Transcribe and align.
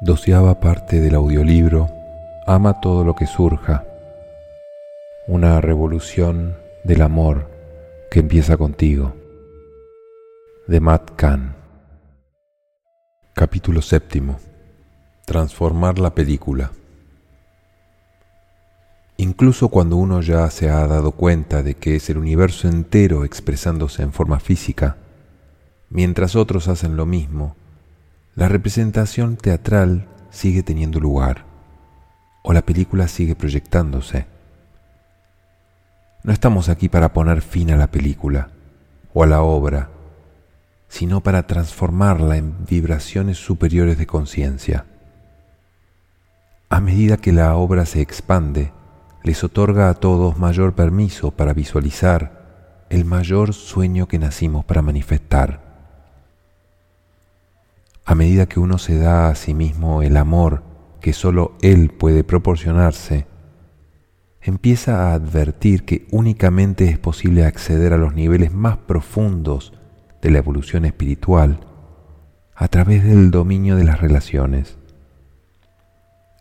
Doceava 0.00 0.60
parte 0.60 1.00
del 1.00 1.14
audiolibro 1.14 1.88
Ama 2.46 2.82
todo 2.82 3.02
lo 3.02 3.16
que 3.16 3.26
surja. 3.26 3.84
Una 5.26 5.62
revolución 5.62 6.54
del 6.84 7.00
amor 7.00 7.50
que 8.10 8.20
empieza 8.20 8.58
contigo. 8.58 9.16
De 10.66 10.80
Matt 10.80 11.12
Kahn. 11.16 11.56
Capítulo 13.32 13.80
séptimo. 13.80 14.38
Transformar 15.24 15.98
la 15.98 16.14
película. 16.14 16.72
Incluso 19.16 19.70
cuando 19.70 19.96
uno 19.96 20.20
ya 20.20 20.48
se 20.50 20.68
ha 20.68 20.86
dado 20.86 21.12
cuenta 21.12 21.62
de 21.62 21.74
que 21.74 21.96
es 21.96 22.10
el 22.10 22.18
universo 22.18 22.68
entero 22.68 23.24
expresándose 23.24 24.02
en 24.02 24.12
forma 24.12 24.40
física, 24.40 24.98
mientras 25.88 26.36
otros 26.36 26.68
hacen 26.68 26.96
lo 26.96 27.06
mismo, 27.06 27.56
la 28.36 28.48
representación 28.48 29.38
teatral 29.38 30.08
sigue 30.28 30.62
teniendo 30.62 31.00
lugar 31.00 31.46
o 32.42 32.52
la 32.52 32.60
película 32.60 33.08
sigue 33.08 33.34
proyectándose. 33.34 34.26
No 36.22 36.34
estamos 36.34 36.68
aquí 36.68 36.90
para 36.90 37.14
poner 37.14 37.40
fin 37.40 37.70
a 37.70 37.76
la 37.76 37.86
película 37.86 38.50
o 39.14 39.22
a 39.22 39.26
la 39.26 39.40
obra, 39.40 39.88
sino 40.86 41.22
para 41.22 41.46
transformarla 41.46 42.36
en 42.36 42.66
vibraciones 42.66 43.38
superiores 43.38 43.96
de 43.96 44.06
conciencia. 44.06 44.84
A 46.68 46.80
medida 46.80 47.16
que 47.16 47.32
la 47.32 47.56
obra 47.56 47.86
se 47.86 48.02
expande, 48.02 48.70
les 49.24 49.42
otorga 49.44 49.88
a 49.88 49.94
todos 49.94 50.38
mayor 50.38 50.74
permiso 50.74 51.30
para 51.30 51.54
visualizar 51.54 52.84
el 52.90 53.06
mayor 53.06 53.54
sueño 53.54 54.06
que 54.06 54.18
nacimos 54.18 54.64
para 54.66 54.82
manifestar 54.82 55.65
a 58.06 58.14
medida 58.14 58.46
que 58.46 58.60
uno 58.60 58.78
se 58.78 58.96
da 58.96 59.28
a 59.28 59.34
sí 59.34 59.52
mismo 59.52 60.00
el 60.00 60.16
amor 60.16 60.62
que 61.00 61.12
sólo 61.12 61.56
Él 61.60 61.90
puede 61.90 62.22
proporcionarse, 62.22 63.26
empieza 64.40 65.10
a 65.10 65.14
advertir 65.14 65.84
que 65.84 66.06
únicamente 66.12 66.88
es 66.88 66.98
posible 66.98 67.44
acceder 67.44 67.92
a 67.92 67.98
los 67.98 68.14
niveles 68.14 68.52
más 68.52 68.76
profundos 68.78 69.72
de 70.22 70.30
la 70.30 70.38
evolución 70.38 70.84
espiritual 70.84 71.60
a 72.54 72.68
través 72.68 73.04
del 73.04 73.32
dominio 73.32 73.74
de 73.74 73.84
las 73.84 74.00
relaciones. 74.00 74.78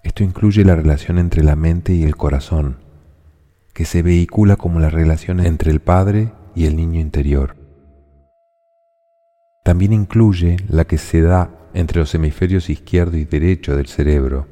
Esto 0.03 0.23
incluye 0.23 0.63
la 0.63 0.75
relación 0.75 1.17
entre 1.17 1.43
la 1.43 1.55
mente 1.55 1.93
y 1.93 2.03
el 2.03 2.15
corazón, 2.15 2.77
que 3.73 3.85
se 3.85 4.03
vehicula 4.03 4.55
como 4.55 4.79
la 4.79 4.89
relación 4.89 5.39
entre 5.39 5.71
el 5.71 5.79
Padre 5.79 6.31
y 6.53 6.67
el 6.67 6.75
niño 6.75 6.99
interior. 6.99 7.64
También 9.65 9.93
incluye 9.93 10.57
la 10.69 10.85
que 10.85 10.99
se 10.99 11.23
da 11.23 11.49
entre 11.73 11.97
los 11.97 12.13
hemisferios 12.13 12.69
izquierdo 12.69 13.17
y 13.17 13.25
derecho 13.25 13.75
del 13.75 13.87
cerebro, 13.87 14.45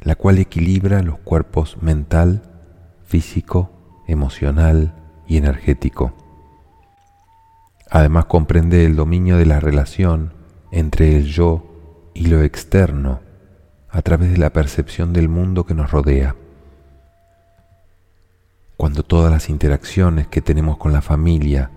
la 0.00 0.16
cual 0.16 0.38
equilibra 0.38 1.04
los 1.04 1.18
cuerpos 1.18 1.80
mental, 1.80 2.42
físico, 3.04 3.70
emocional 4.08 4.92
y 5.28 5.36
energético. 5.36 6.12
Además 7.88 8.24
comprende 8.24 8.84
el 8.84 8.96
dominio 8.96 9.36
de 9.36 9.46
la 9.46 9.60
relación 9.60 10.32
entre 10.72 11.16
el 11.16 11.26
yo 11.26 12.10
y 12.12 12.26
lo 12.26 12.42
externo 12.42 13.20
a 13.88 14.02
través 14.02 14.32
de 14.32 14.38
la 14.38 14.52
percepción 14.52 15.12
del 15.12 15.28
mundo 15.28 15.64
que 15.64 15.74
nos 15.74 15.92
rodea. 15.92 16.34
Cuando 18.76 19.04
todas 19.04 19.30
las 19.30 19.48
interacciones 19.48 20.26
que 20.26 20.42
tenemos 20.42 20.76
con 20.76 20.92
la 20.92 21.02
familia, 21.02 21.70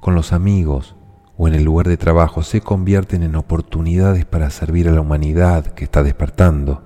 con 0.00 0.14
los 0.14 0.32
amigos 0.32 0.96
o 1.42 1.48
en 1.48 1.54
el 1.54 1.64
lugar 1.64 1.88
de 1.88 1.96
trabajo 1.96 2.44
se 2.44 2.60
convierten 2.60 3.24
en 3.24 3.34
oportunidades 3.34 4.24
para 4.24 4.48
servir 4.50 4.88
a 4.88 4.92
la 4.92 5.00
humanidad 5.00 5.66
que 5.66 5.82
está 5.82 6.04
despertando. 6.04 6.84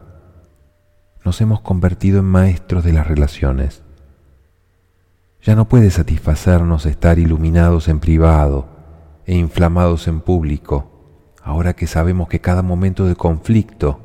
Nos 1.26 1.42
hemos 1.42 1.60
convertido 1.60 2.20
en 2.20 2.24
maestros 2.24 2.82
de 2.82 2.94
las 2.94 3.06
relaciones. 3.06 3.82
Ya 5.42 5.56
no 5.56 5.68
puede 5.68 5.90
satisfacernos 5.90 6.86
estar 6.86 7.18
iluminados 7.18 7.86
en 7.88 8.00
privado 8.00 8.66
e 9.26 9.36
inflamados 9.36 10.08
en 10.08 10.22
público, 10.22 11.34
ahora 11.42 11.74
que 11.74 11.86
sabemos 11.86 12.26
que 12.26 12.40
cada 12.40 12.62
momento 12.62 13.04
de 13.04 13.14
conflicto 13.14 14.00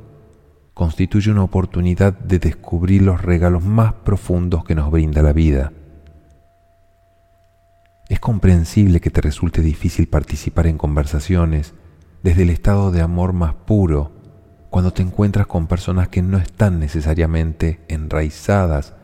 constituye 0.73 1.31
una 1.31 1.45
oportunidad 1.45 2.11
de 2.11 2.39
descubrir 2.39 3.03
los 3.03 3.21
regalos 3.21 3.63
más 3.63 3.93
profundos 3.93 4.65
que 4.65 4.75
nos 4.75 4.91
brinda 4.91 5.21
la 5.21 5.31
vida 5.31 5.71
es 8.11 8.19
comprensible 8.19 8.99
que 8.99 9.09
te 9.09 9.21
resulte 9.21 9.61
difícil 9.61 10.09
participar 10.09 10.67
en 10.67 10.77
conversaciones 10.77 11.73
desde 12.23 12.43
el 12.43 12.49
estado 12.49 12.91
de 12.91 12.99
amor 12.99 13.31
más 13.31 13.53
puro 13.53 14.11
cuando 14.69 14.91
te 14.91 15.01
encuentras 15.01 15.47
con 15.47 15.67
personas 15.67 16.09
que 16.09 16.21
no 16.21 16.37
están 16.37 16.77
necesariamente 16.77 17.79
enraizadas 17.87 18.95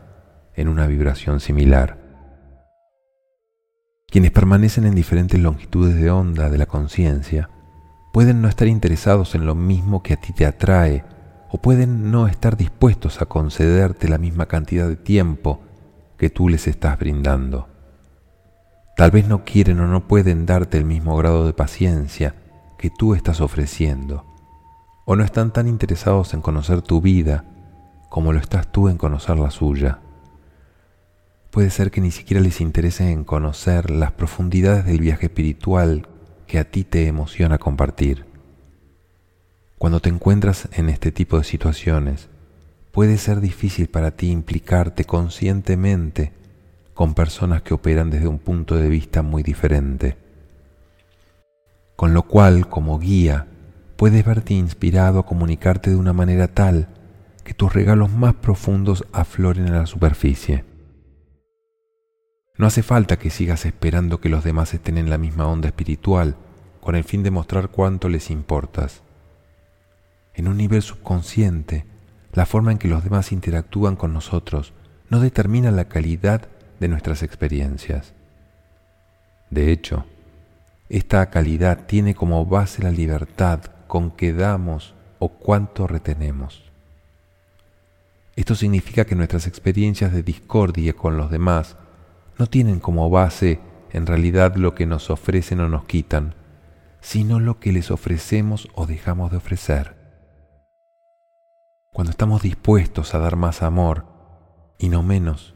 en 0.54 0.68
una 0.68 0.86
vibración 0.86 1.40
similar. 1.40 1.96
Quienes 4.08 4.30
permanecen 4.30 4.84
en 4.84 4.94
diferentes 4.94 5.40
longitudes 5.40 5.96
de 5.96 6.10
onda 6.10 6.50
de 6.50 6.58
la 6.58 6.66
conciencia 6.66 7.48
pueden 8.12 8.42
no 8.42 8.48
estar 8.48 8.68
interesados 8.68 9.34
en 9.34 9.46
lo 9.46 9.54
mismo 9.54 10.02
que 10.02 10.12
a 10.12 10.20
ti 10.20 10.34
te 10.34 10.44
atrae 10.44 11.02
o 11.50 11.62
pueden 11.62 12.10
no 12.10 12.28
estar 12.28 12.58
dispuestos 12.58 13.22
a 13.22 13.24
concederte 13.24 14.06
la 14.06 14.18
misma 14.18 14.44
cantidad 14.44 14.86
de 14.86 14.96
tiempo 14.96 15.62
que 16.18 16.28
tú 16.28 16.50
les 16.50 16.66
estás 16.66 16.98
brindando. 16.98 17.77
Tal 18.98 19.12
vez 19.12 19.28
no 19.28 19.44
quieren 19.44 19.78
o 19.78 19.86
no 19.86 20.08
pueden 20.08 20.44
darte 20.44 20.76
el 20.76 20.84
mismo 20.84 21.16
grado 21.16 21.46
de 21.46 21.52
paciencia 21.52 22.34
que 22.78 22.90
tú 22.90 23.14
estás 23.14 23.40
ofreciendo, 23.40 24.26
o 25.04 25.14
no 25.14 25.22
están 25.22 25.52
tan 25.52 25.68
interesados 25.68 26.34
en 26.34 26.40
conocer 26.40 26.82
tu 26.82 27.00
vida 27.00 27.44
como 28.08 28.32
lo 28.32 28.40
estás 28.40 28.72
tú 28.72 28.88
en 28.88 28.96
conocer 28.96 29.38
la 29.38 29.52
suya. 29.52 30.00
Puede 31.52 31.70
ser 31.70 31.92
que 31.92 32.00
ni 32.00 32.10
siquiera 32.10 32.42
les 32.42 32.60
interese 32.60 33.12
en 33.12 33.22
conocer 33.22 33.88
las 33.88 34.10
profundidades 34.10 34.84
del 34.84 34.98
viaje 34.98 35.26
espiritual 35.26 36.08
que 36.48 36.58
a 36.58 36.68
ti 36.68 36.82
te 36.82 37.06
emociona 37.06 37.58
compartir. 37.58 38.26
Cuando 39.78 40.00
te 40.00 40.08
encuentras 40.08 40.68
en 40.72 40.88
este 40.88 41.12
tipo 41.12 41.38
de 41.38 41.44
situaciones, 41.44 42.30
puede 42.90 43.16
ser 43.18 43.40
difícil 43.40 43.86
para 43.86 44.10
ti 44.10 44.32
implicarte 44.32 45.04
conscientemente 45.04 46.32
con 46.98 47.14
personas 47.14 47.62
que 47.62 47.74
operan 47.74 48.10
desde 48.10 48.26
un 48.26 48.40
punto 48.40 48.74
de 48.74 48.88
vista 48.88 49.22
muy 49.22 49.44
diferente. 49.44 50.16
Con 51.94 52.12
lo 52.12 52.24
cual, 52.24 52.68
como 52.68 52.98
guía, 52.98 53.46
puedes 53.94 54.24
verte 54.24 54.54
inspirado 54.54 55.20
a 55.20 55.24
comunicarte 55.24 55.90
de 55.90 55.96
una 55.96 56.12
manera 56.12 56.48
tal 56.48 56.88
que 57.44 57.54
tus 57.54 57.72
regalos 57.72 58.10
más 58.10 58.34
profundos 58.34 59.06
afloren 59.12 59.68
a 59.68 59.78
la 59.78 59.86
superficie. 59.86 60.64
No 62.56 62.66
hace 62.66 62.82
falta 62.82 63.16
que 63.16 63.30
sigas 63.30 63.64
esperando 63.64 64.20
que 64.20 64.28
los 64.28 64.42
demás 64.42 64.74
estén 64.74 64.98
en 64.98 65.08
la 65.08 65.18
misma 65.18 65.46
onda 65.46 65.68
espiritual 65.68 66.34
con 66.80 66.96
el 66.96 67.04
fin 67.04 67.22
de 67.22 67.30
mostrar 67.30 67.68
cuánto 67.68 68.08
les 68.08 68.28
importas. 68.28 69.04
En 70.34 70.48
un 70.48 70.56
nivel 70.56 70.82
subconsciente, 70.82 71.84
la 72.32 72.44
forma 72.44 72.72
en 72.72 72.78
que 72.78 72.88
los 72.88 73.04
demás 73.04 73.30
interactúan 73.30 73.94
con 73.94 74.12
nosotros 74.12 74.72
no 75.10 75.20
determina 75.20 75.70
la 75.70 75.84
calidad 75.84 76.48
de 76.80 76.88
nuestras 76.88 77.22
experiencias. 77.22 78.14
De 79.50 79.72
hecho, 79.72 80.04
esta 80.88 81.28
calidad 81.30 81.86
tiene 81.86 82.14
como 82.14 82.44
base 82.46 82.82
la 82.82 82.90
libertad 82.90 83.60
con 83.86 84.10
que 84.10 84.32
damos 84.32 84.94
o 85.18 85.28
cuánto 85.28 85.86
retenemos. 85.86 86.70
Esto 88.36 88.54
significa 88.54 89.04
que 89.04 89.16
nuestras 89.16 89.46
experiencias 89.46 90.12
de 90.12 90.22
discordia 90.22 90.92
con 90.92 91.16
los 91.16 91.30
demás 91.30 91.76
no 92.38 92.46
tienen 92.46 92.78
como 92.78 93.10
base 93.10 93.60
en 93.90 94.06
realidad 94.06 94.54
lo 94.56 94.74
que 94.74 94.86
nos 94.86 95.10
ofrecen 95.10 95.60
o 95.60 95.68
nos 95.68 95.84
quitan, 95.84 96.34
sino 97.00 97.40
lo 97.40 97.58
que 97.58 97.72
les 97.72 97.90
ofrecemos 97.90 98.68
o 98.74 98.86
dejamos 98.86 99.30
de 99.30 99.38
ofrecer. 99.38 99.96
Cuando 101.92 102.10
estamos 102.10 102.42
dispuestos 102.42 103.14
a 103.14 103.18
dar 103.18 103.36
más 103.36 103.62
amor 103.62 104.06
y 104.78 104.88
no 104.88 105.02
menos, 105.02 105.54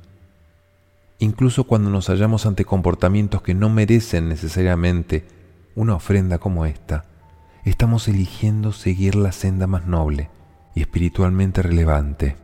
incluso 1.22 1.64
cuando 1.64 1.88
nos 1.88 2.08
hallamos 2.08 2.46
ante 2.46 2.64
comportamientos 2.64 3.42
que 3.42 3.54
no 3.54 3.70
merecen 3.70 4.28
necesariamente 4.28 5.24
una 5.76 5.94
ofrenda 5.94 6.38
como 6.38 6.66
esta, 6.66 7.04
estamos 7.64 8.08
eligiendo 8.08 8.72
seguir 8.72 9.14
la 9.14 9.30
senda 9.30 9.68
más 9.68 9.86
noble 9.86 10.30
y 10.74 10.80
espiritualmente 10.80 11.62
relevante. 11.62 12.36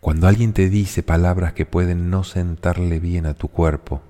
Cuando 0.00 0.28
alguien 0.28 0.52
te 0.52 0.68
dice 0.68 1.02
palabras 1.02 1.54
que 1.54 1.64
pueden 1.64 2.10
no 2.10 2.22
sentarle 2.22 3.00
bien 3.00 3.24
a 3.24 3.32
tu 3.32 3.48
cuerpo, 3.48 4.02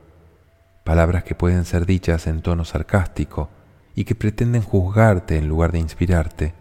palabras 0.82 1.22
que 1.22 1.36
pueden 1.36 1.64
ser 1.64 1.86
dichas 1.86 2.26
en 2.26 2.42
tono 2.42 2.64
sarcástico 2.64 3.50
y 3.94 4.02
que 4.02 4.16
pretenden 4.16 4.62
juzgarte 4.62 5.36
en 5.36 5.46
lugar 5.46 5.70
de 5.70 5.78
inspirarte, 5.78 6.54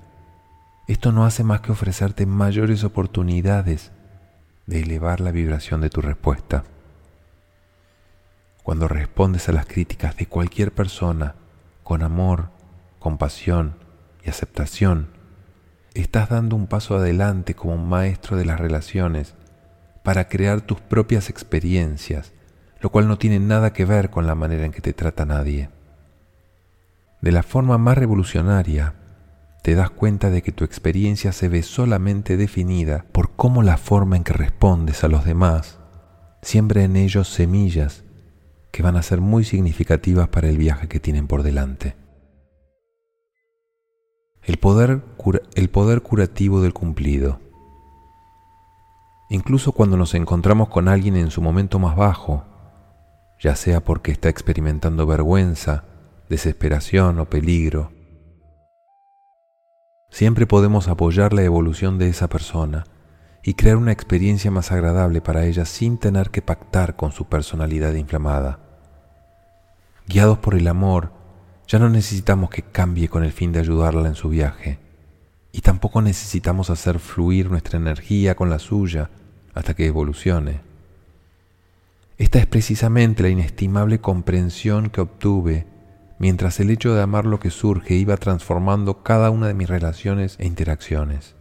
esto 0.87 1.11
no 1.11 1.25
hace 1.25 1.43
más 1.43 1.61
que 1.61 1.71
ofrecerte 1.71 2.27
mayores 2.27 2.83
oportunidades 2.83 3.91
de 4.69 4.81
elevar 4.81 5.19
la 5.19 5.31
vibración 5.31 5.81
de 5.81 5.89
tu 5.89 5.99
respuesta. 5.99 6.63
Cuando 8.61 8.87
respondes 8.87 9.49
a 9.49 9.51
las 9.51 9.65
críticas 9.65 10.15
de 10.15 10.27
cualquier 10.27 10.71
persona 10.71 11.33
con 11.83 12.03
amor, 12.03 12.49
compasión 12.99 13.73
y 14.23 14.29
aceptación, 14.29 15.07
estás 15.95 16.29
dando 16.29 16.55
un 16.55 16.67
paso 16.67 16.95
adelante 16.95 17.55
como 17.55 17.73
un 17.73 17.89
maestro 17.89 18.37
de 18.37 18.45
las 18.45 18.59
relaciones 18.59 19.33
para 20.03 20.27
crear 20.27 20.61
tus 20.61 20.79
propias 20.79 21.31
experiencias, 21.31 22.31
lo 22.79 22.91
cual 22.91 23.07
no 23.07 23.17
tiene 23.17 23.39
nada 23.39 23.73
que 23.73 23.85
ver 23.85 24.11
con 24.11 24.27
la 24.27 24.35
manera 24.35 24.65
en 24.65 24.71
que 24.71 24.81
te 24.81 24.93
trata 24.93 25.25
nadie. 25.25 25.71
De 27.21 27.31
la 27.31 27.41
forma 27.41 27.79
más 27.79 27.97
revolucionaria, 27.97 28.93
te 29.61 29.75
das 29.75 29.89
cuenta 29.89 30.29
de 30.29 30.41
que 30.41 30.51
tu 30.51 30.63
experiencia 30.63 31.31
se 31.31 31.49
ve 31.49 31.63
solamente 31.63 32.37
definida 32.37 33.05
por 33.11 33.31
cómo 33.35 33.61
la 33.61 33.77
forma 33.77 34.15
en 34.15 34.23
que 34.23 34.33
respondes 34.33 35.03
a 35.03 35.07
los 35.07 35.25
demás 35.25 35.79
siembra 36.41 36.83
en 36.83 36.95
ellos 36.95 37.27
semillas 37.27 38.03
que 38.71 38.83
van 38.83 38.95
a 38.95 39.03
ser 39.03 39.19
muy 39.19 39.43
significativas 39.43 40.29
para 40.29 40.47
el 40.47 40.57
viaje 40.57 40.87
que 40.87 40.99
tienen 40.99 41.27
por 41.27 41.43
delante. 41.43 41.95
El 44.43 44.57
poder, 44.57 45.01
el 45.55 45.69
poder 45.69 46.01
curativo 46.01 46.61
del 46.61 46.73
cumplido. 46.73 47.39
Incluso 49.29 49.73
cuando 49.73 49.97
nos 49.97 50.15
encontramos 50.15 50.69
con 50.69 50.87
alguien 50.87 51.15
en 51.15 51.29
su 51.29 51.41
momento 51.41 51.77
más 51.77 51.95
bajo, 51.95 52.45
ya 53.39 53.55
sea 53.55 53.83
porque 53.83 54.11
está 54.11 54.29
experimentando 54.29 55.05
vergüenza, 55.05 55.83
desesperación 56.29 57.19
o 57.19 57.25
peligro, 57.25 57.91
siempre 60.09 60.47
podemos 60.47 60.87
apoyar 60.87 61.33
la 61.33 61.43
evolución 61.43 61.97
de 61.97 62.09
esa 62.09 62.27
persona 62.27 62.85
y 63.43 63.53
crear 63.53 63.77
una 63.77 63.91
experiencia 63.91 64.51
más 64.51 64.71
agradable 64.71 65.21
para 65.21 65.45
ella 65.45 65.65
sin 65.65 65.97
tener 65.97 66.29
que 66.29 66.41
pactar 66.41 66.95
con 66.95 67.11
su 67.11 67.25
personalidad 67.25 67.93
inflamada. 67.93 68.59
Guiados 70.07 70.39
por 70.39 70.55
el 70.55 70.67
amor, 70.67 71.11
ya 71.67 71.79
no 71.79 71.89
necesitamos 71.89 72.49
que 72.49 72.63
cambie 72.63 73.09
con 73.09 73.23
el 73.23 73.31
fin 73.31 73.51
de 73.51 73.59
ayudarla 73.59 74.07
en 74.07 74.15
su 74.15 74.29
viaje, 74.29 74.79
y 75.51 75.61
tampoco 75.61 76.01
necesitamos 76.01 76.69
hacer 76.69 76.99
fluir 76.99 77.49
nuestra 77.49 77.77
energía 77.77 78.35
con 78.35 78.49
la 78.49 78.59
suya 78.59 79.09
hasta 79.53 79.73
que 79.75 79.85
evolucione. 79.85 80.61
Esta 82.17 82.39
es 82.39 82.47
precisamente 82.47 83.23
la 83.23 83.29
inestimable 83.29 83.99
comprensión 83.99 84.89
que 84.89 85.01
obtuve 85.01 85.67
mientras 86.19 86.59
el 86.59 86.69
hecho 86.69 86.93
de 86.93 87.01
amar 87.01 87.25
lo 87.25 87.39
que 87.39 87.49
surge 87.49 87.95
iba 87.95 88.17
transformando 88.17 89.01
cada 89.01 89.31
una 89.31 89.47
de 89.47 89.53
mis 89.53 89.69
relaciones 89.69 90.35
e 90.37 90.45
interacciones. 90.45 91.35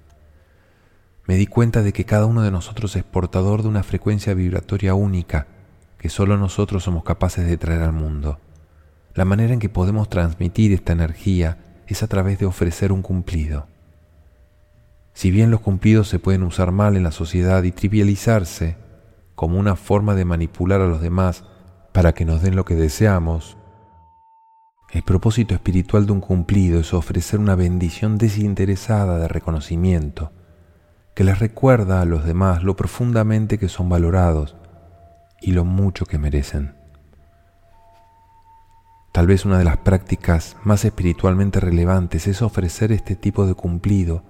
Me 1.26 1.36
di 1.36 1.46
cuenta 1.46 1.82
de 1.82 1.92
que 1.92 2.06
cada 2.06 2.24
uno 2.24 2.40
de 2.42 2.50
nosotros 2.50 2.96
es 2.96 3.04
portador 3.04 3.62
de 3.62 3.68
una 3.68 3.82
frecuencia 3.82 4.32
vibratoria 4.32 4.94
única 4.94 5.46
que 5.98 6.08
solo 6.08 6.38
nosotros 6.38 6.84
somos 6.84 7.04
capaces 7.04 7.46
de 7.46 7.58
traer 7.58 7.82
al 7.82 7.92
mundo. 7.92 8.38
La 9.14 9.26
manera 9.26 9.52
en 9.52 9.58
que 9.58 9.68
podemos 9.68 10.08
transmitir 10.08 10.72
esta 10.72 10.92
energía 10.92 11.58
es 11.86 12.02
a 12.02 12.06
través 12.06 12.38
de 12.38 12.46
ofrecer 12.46 12.92
un 12.92 13.02
cumplido. 13.02 13.66
Si 15.12 15.32
bien 15.32 15.50
los 15.50 15.60
cumplidos 15.60 16.08
se 16.08 16.20
pueden 16.20 16.44
usar 16.44 16.70
mal 16.70 16.96
en 16.96 17.02
la 17.02 17.10
sociedad 17.10 17.64
y 17.64 17.72
trivializarse 17.72 18.76
como 19.34 19.58
una 19.58 19.74
forma 19.74 20.14
de 20.14 20.24
manipular 20.24 20.80
a 20.80 20.86
los 20.86 21.00
demás 21.00 21.44
para 21.92 22.14
que 22.14 22.24
nos 22.24 22.40
den 22.40 22.54
lo 22.54 22.64
que 22.64 22.76
deseamos, 22.76 23.57
el 24.90 25.02
propósito 25.02 25.54
espiritual 25.54 26.06
de 26.06 26.12
un 26.12 26.20
cumplido 26.20 26.80
es 26.80 26.94
ofrecer 26.94 27.40
una 27.40 27.54
bendición 27.54 28.16
desinteresada 28.16 29.18
de 29.18 29.28
reconocimiento, 29.28 30.32
que 31.14 31.24
les 31.24 31.38
recuerda 31.38 32.00
a 32.00 32.06
los 32.06 32.24
demás 32.24 32.62
lo 32.62 32.74
profundamente 32.74 33.58
que 33.58 33.68
son 33.68 33.88
valorados 33.88 34.56
y 35.42 35.52
lo 35.52 35.64
mucho 35.66 36.06
que 36.06 36.18
merecen. 36.18 36.74
Tal 39.12 39.26
vez 39.26 39.44
una 39.44 39.58
de 39.58 39.64
las 39.64 39.78
prácticas 39.78 40.56
más 40.64 40.84
espiritualmente 40.84 41.60
relevantes 41.60 42.26
es 42.26 42.40
ofrecer 42.40 42.92
este 42.92 43.14
tipo 43.14 43.46
de 43.46 43.54
cumplido 43.54 44.22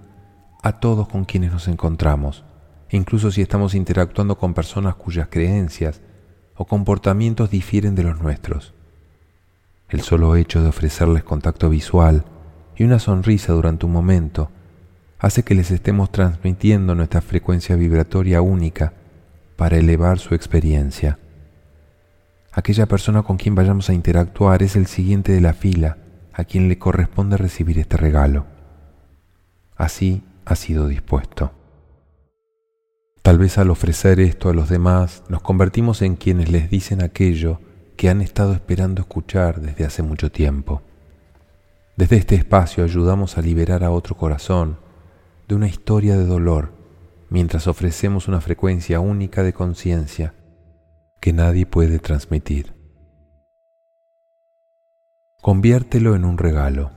a 0.61 0.79
todos 0.79 1.07
con 1.07 1.23
quienes 1.23 1.53
nos 1.53 1.69
encontramos, 1.69 2.43
incluso 2.89 3.31
si 3.31 3.41
estamos 3.41 3.75
interactuando 3.75 4.37
con 4.37 4.53
personas 4.53 4.95
cuyas 4.95 5.29
creencias 5.29 6.01
o 6.55 6.65
comportamientos 6.65 7.49
difieren 7.49 7.95
de 7.95 8.03
los 8.03 8.19
nuestros. 8.19 8.73
El 9.89 10.01
solo 10.01 10.35
hecho 10.35 10.61
de 10.61 10.69
ofrecerles 10.69 11.23
contacto 11.23 11.69
visual 11.69 12.25
y 12.75 12.83
una 12.83 12.99
sonrisa 12.99 13.53
durante 13.53 13.85
un 13.85 13.91
momento 13.91 14.51
hace 15.19 15.43
que 15.43 15.55
les 15.55 15.71
estemos 15.71 16.11
transmitiendo 16.11 16.95
nuestra 16.95 17.21
frecuencia 17.21 17.75
vibratoria 17.75 18.41
única 18.41 18.93
para 19.57 19.77
elevar 19.77 20.19
su 20.19 20.35
experiencia 20.35 21.17
aquella 22.51 22.87
persona 22.87 23.23
con 23.23 23.37
quien 23.37 23.55
vayamos 23.55 23.89
a 23.89 23.93
interactuar 23.93 24.63
es 24.63 24.75
el 24.75 24.87
siguiente 24.87 25.31
de 25.31 25.41
la 25.41 25.53
fila 25.53 25.97
a 26.33 26.43
quien 26.43 26.67
le 26.67 26.77
corresponde 26.77 27.37
recibir 27.37 27.79
este 27.79 27.97
regalo. 27.97 28.45
Así 29.75 30.23
ha 30.45 30.55
sido 30.55 30.87
dispuesto. 30.87 31.51
Tal 33.21 33.37
vez 33.37 33.57
al 33.57 33.69
ofrecer 33.69 34.19
esto 34.19 34.49
a 34.49 34.53
los 34.53 34.69
demás 34.69 35.23
nos 35.29 35.41
convertimos 35.41 36.01
en 36.01 36.15
quienes 36.15 36.49
les 36.49 36.69
dicen 36.69 37.03
aquello 37.03 37.59
que 37.99 38.09
han 38.09 38.21
estado 38.21 38.53
esperando 38.53 39.01
escuchar 39.01 39.59
desde 39.59 39.83
hace 39.83 40.03
mucho 40.03 40.31
tiempo. 40.31 40.81
Desde 41.97 42.15
este 42.15 42.35
espacio 42.35 42.85
ayudamos 42.85 43.37
a 43.37 43.41
liberar 43.41 43.83
a 43.83 43.91
otro 43.91 44.15
corazón 44.15 44.79
de 45.49 45.55
una 45.55 45.67
historia 45.67 46.17
de 46.17 46.25
dolor 46.25 46.71
mientras 47.29 47.67
ofrecemos 47.67 48.29
una 48.29 48.39
frecuencia 48.39 49.01
única 49.01 49.43
de 49.43 49.51
conciencia 49.51 50.33
que 51.19 51.33
nadie 51.33 51.65
puede 51.65 51.99
transmitir. 51.99 52.73
Conviértelo 55.41 56.15
en 56.15 56.23
un 56.23 56.37
regalo. 56.37 56.91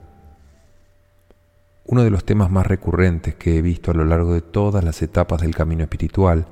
Uno 1.84 2.04
de 2.04 2.10
los 2.10 2.24
temas 2.24 2.48
más 2.48 2.68
recurrentes 2.68 3.34
que 3.34 3.58
he 3.58 3.60
visto 3.60 3.90
a 3.90 3.94
lo 3.94 4.04
largo 4.04 4.34
de 4.34 4.40
todas 4.40 4.84
las 4.84 5.02
etapas 5.02 5.40
del 5.40 5.56
camino 5.56 5.82
espiritual 5.82 6.46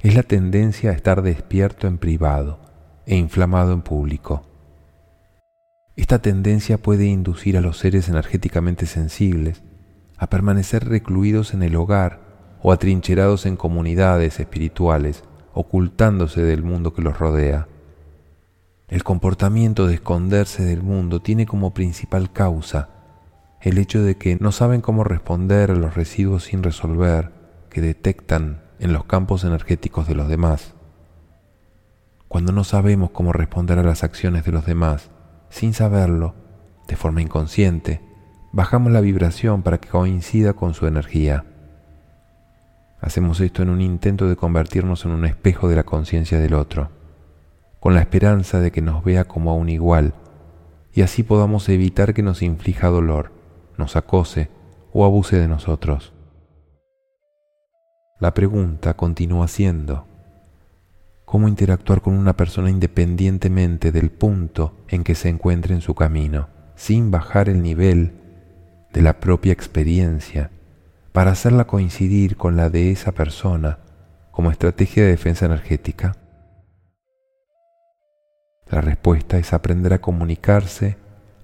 es 0.00 0.14
la 0.14 0.22
tendencia 0.22 0.92
a 0.92 0.94
estar 0.94 1.20
despierto 1.20 1.86
en 1.86 1.98
privado 1.98 2.61
e 3.06 3.16
inflamado 3.16 3.72
en 3.72 3.82
público. 3.82 4.42
Esta 5.96 6.20
tendencia 6.20 6.78
puede 6.78 7.06
inducir 7.06 7.56
a 7.56 7.60
los 7.60 7.78
seres 7.78 8.08
energéticamente 8.08 8.86
sensibles 8.86 9.62
a 10.16 10.28
permanecer 10.28 10.88
recluidos 10.88 11.52
en 11.52 11.62
el 11.62 11.76
hogar 11.76 12.20
o 12.62 12.72
atrincherados 12.72 13.44
en 13.44 13.56
comunidades 13.56 14.40
espirituales 14.40 15.24
ocultándose 15.52 16.42
del 16.42 16.62
mundo 16.62 16.94
que 16.94 17.02
los 17.02 17.18
rodea. 17.18 17.68
El 18.88 19.04
comportamiento 19.04 19.86
de 19.86 19.94
esconderse 19.94 20.64
del 20.64 20.82
mundo 20.82 21.20
tiene 21.20 21.46
como 21.46 21.74
principal 21.74 22.32
causa 22.32 22.88
el 23.60 23.78
hecho 23.78 24.02
de 24.02 24.16
que 24.16 24.36
no 24.40 24.50
saben 24.50 24.80
cómo 24.80 25.04
responder 25.04 25.70
a 25.70 25.76
los 25.76 25.94
residuos 25.94 26.44
sin 26.44 26.62
resolver 26.62 27.30
que 27.70 27.80
detectan 27.80 28.62
en 28.80 28.92
los 28.92 29.04
campos 29.04 29.44
energéticos 29.44 30.08
de 30.08 30.16
los 30.16 30.28
demás. 30.28 30.74
Cuando 32.32 32.52
no 32.52 32.64
sabemos 32.64 33.10
cómo 33.10 33.34
responder 33.34 33.78
a 33.78 33.82
las 33.82 34.04
acciones 34.04 34.42
de 34.46 34.52
los 34.52 34.64
demás, 34.64 35.10
sin 35.50 35.74
saberlo, 35.74 36.34
de 36.88 36.96
forma 36.96 37.20
inconsciente, 37.20 38.00
bajamos 38.52 38.90
la 38.90 39.02
vibración 39.02 39.62
para 39.62 39.76
que 39.76 39.90
coincida 39.90 40.54
con 40.54 40.72
su 40.72 40.86
energía. 40.86 41.44
Hacemos 43.02 43.38
esto 43.40 43.62
en 43.62 43.68
un 43.68 43.82
intento 43.82 44.30
de 44.30 44.36
convertirnos 44.36 45.04
en 45.04 45.10
un 45.10 45.26
espejo 45.26 45.68
de 45.68 45.76
la 45.76 45.82
conciencia 45.82 46.38
del 46.38 46.54
otro, 46.54 46.88
con 47.80 47.94
la 47.94 48.00
esperanza 48.00 48.60
de 48.60 48.72
que 48.72 48.80
nos 48.80 49.04
vea 49.04 49.24
como 49.24 49.50
a 49.50 49.54
un 49.54 49.68
igual, 49.68 50.14
y 50.94 51.02
así 51.02 51.24
podamos 51.24 51.68
evitar 51.68 52.14
que 52.14 52.22
nos 52.22 52.40
inflija 52.40 52.88
dolor, 52.88 53.30
nos 53.76 53.94
acose 53.94 54.48
o 54.94 55.04
abuse 55.04 55.38
de 55.38 55.48
nosotros. 55.48 56.14
La 58.18 58.32
pregunta 58.32 58.94
continúa 58.94 59.48
siendo, 59.48 60.06
¿cómo 61.32 61.48
interactuar 61.48 62.02
con 62.02 62.12
una 62.12 62.36
persona 62.36 62.68
independientemente 62.68 63.90
del 63.90 64.10
punto 64.10 64.84
en 64.88 65.02
que 65.02 65.14
se 65.14 65.30
encuentre 65.30 65.74
en 65.74 65.80
su 65.80 65.94
camino, 65.94 66.50
sin 66.74 67.10
bajar 67.10 67.48
el 67.48 67.62
nivel 67.62 68.12
de 68.92 69.00
la 69.00 69.18
propia 69.18 69.54
experiencia 69.54 70.50
para 71.12 71.30
hacerla 71.30 71.66
coincidir 71.66 72.36
con 72.36 72.56
la 72.56 72.68
de 72.68 72.90
esa 72.90 73.12
persona 73.12 73.78
como 74.30 74.50
estrategia 74.50 75.04
de 75.04 75.08
defensa 75.08 75.46
energética? 75.46 76.16
La 78.70 78.82
respuesta 78.82 79.38
es 79.38 79.54
aprender 79.54 79.94
a 79.94 80.02
comunicarse 80.02 80.98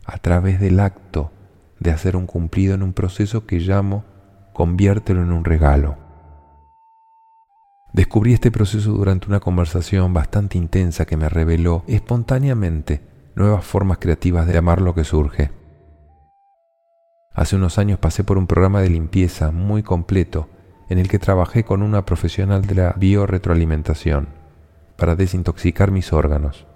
a 0.04 0.18
través 0.18 0.60
del 0.60 0.80
acto 0.80 1.32
de 1.80 1.92
hacer 1.92 2.14
un 2.14 2.26
cumplido 2.26 2.74
en 2.74 2.82
un 2.82 2.92
proceso 2.92 3.46
que 3.46 3.58
llamo 3.58 4.04
conviértelo 4.52 5.22
en 5.22 5.32
un 5.32 5.46
regalo. 5.46 6.07
Descubrí 7.92 8.32
este 8.32 8.50
proceso 8.50 8.92
durante 8.92 9.28
una 9.28 9.40
conversación 9.40 10.12
bastante 10.12 10.58
intensa 10.58 11.06
que 11.06 11.16
me 11.16 11.28
reveló 11.28 11.84
espontáneamente 11.86 13.00
nuevas 13.34 13.64
formas 13.64 13.98
creativas 13.98 14.46
de 14.46 14.58
amar 14.58 14.80
lo 14.80 14.94
que 14.94 15.04
surge. 15.04 15.50
Hace 17.32 17.56
unos 17.56 17.78
años 17.78 17.98
pasé 17.98 18.24
por 18.24 18.36
un 18.36 18.46
programa 18.46 18.82
de 18.82 18.90
limpieza 18.90 19.50
muy 19.50 19.82
completo 19.82 20.48
en 20.88 20.98
el 20.98 21.08
que 21.08 21.18
trabajé 21.18 21.64
con 21.64 21.82
una 21.82 22.04
profesional 22.04 22.66
de 22.66 22.74
la 22.74 22.94
biorretroalimentación 22.96 24.28
para 24.96 25.16
desintoxicar 25.16 25.90
mis 25.90 26.12
órganos. 26.12 26.66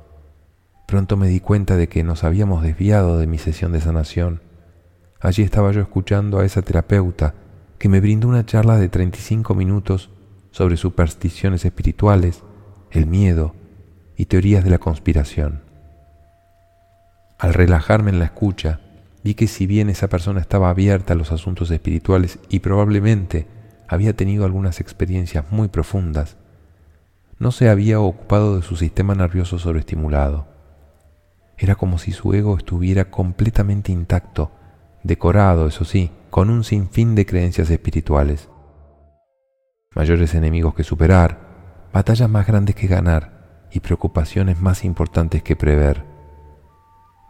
Pronto 0.87 1.17
me 1.17 1.29
di 1.29 1.41
cuenta 1.41 1.77
de 1.77 1.89
que 1.89 2.05
nos 2.05 2.25
habíamos 2.25 2.63
desviado 2.63 3.19
de 3.19 3.27
mi 3.27 3.39
sesión 3.39 3.73
de 3.73 3.81
sanación 3.81 4.53
allí 5.23 5.43
estaba 5.43 5.71
yo 5.71 5.81
escuchando 5.81 6.41
a 6.41 6.45
esa 6.45 6.63
terapeuta 6.63 7.35
que 7.79 7.89
me 7.89 8.01
brindó 8.01 8.29
una 8.29 8.45
charla 8.45 8.77
de 8.77 8.89
35 8.89 9.55
minutos 9.55 10.11
sobre 10.53 10.77
supersticiones 10.77 11.65
espirituales, 11.65 12.43
el 12.91 13.07
miedo 13.07 13.55
y 14.17 14.27
teorías 14.27 14.63
de 14.63 14.71
la 14.71 14.79
conspiración. 14.79 15.63
Al 17.39 17.55
relajarme 17.55 18.11
en 18.11 18.21
la 18.21 18.27
escucha, 18.27 18.81
vi 19.25 19.35
que 19.35 19.49
si 19.49 19.67
bien 19.67 19.91
esa 19.91 20.09
persona 20.09 20.41
estaba 20.41 20.71
abierta 20.71 21.15
a 21.15 21.17
los 21.17 21.33
asuntos 21.33 21.71
espirituales 21.71 22.39
y 22.49 22.61
probablemente 22.61 23.49
había 23.89 24.15
tenido 24.15 24.45
algunas 24.45 24.81
experiencias 24.81 25.47
muy 25.51 25.69
profundas, 25.69 26.37
no 27.39 27.51
se 27.51 27.69
había 27.69 27.99
ocupado 27.99 28.57
de 28.57 28.63
su 28.63 28.77
sistema 28.77 29.17
nervioso 29.17 29.59
sobreestimulado. 29.59 30.47
Era 31.59 31.75
como 31.75 31.99
si 31.99 32.13
su 32.13 32.33
ego 32.35 32.57
estuviera 32.57 33.11
completamente 33.11 33.91
intacto, 33.91 34.53
decorado, 35.03 35.67
eso 35.67 35.85
sí, 35.85 36.13
con 36.31 36.51
un 36.51 36.63
sinfín 36.63 37.15
de 37.15 37.27
creencias 37.27 37.71
espirituales. 37.71 38.49
Mayores 39.95 40.35
enemigos 40.35 40.75
que 40.75 40.85
superar, 40.85 41.39
batallas 41.93 42.29
más 42.29 42.47
grandes 42.47 42.75
que 42.75 42.87
ganar 42.87 43.69
y 43.71 43.81
preocupaciones 43.81 44.61
más 44.61 44.85
importantes 44.85 45.43
que 45.43 45.57
prever. 45.57 46.05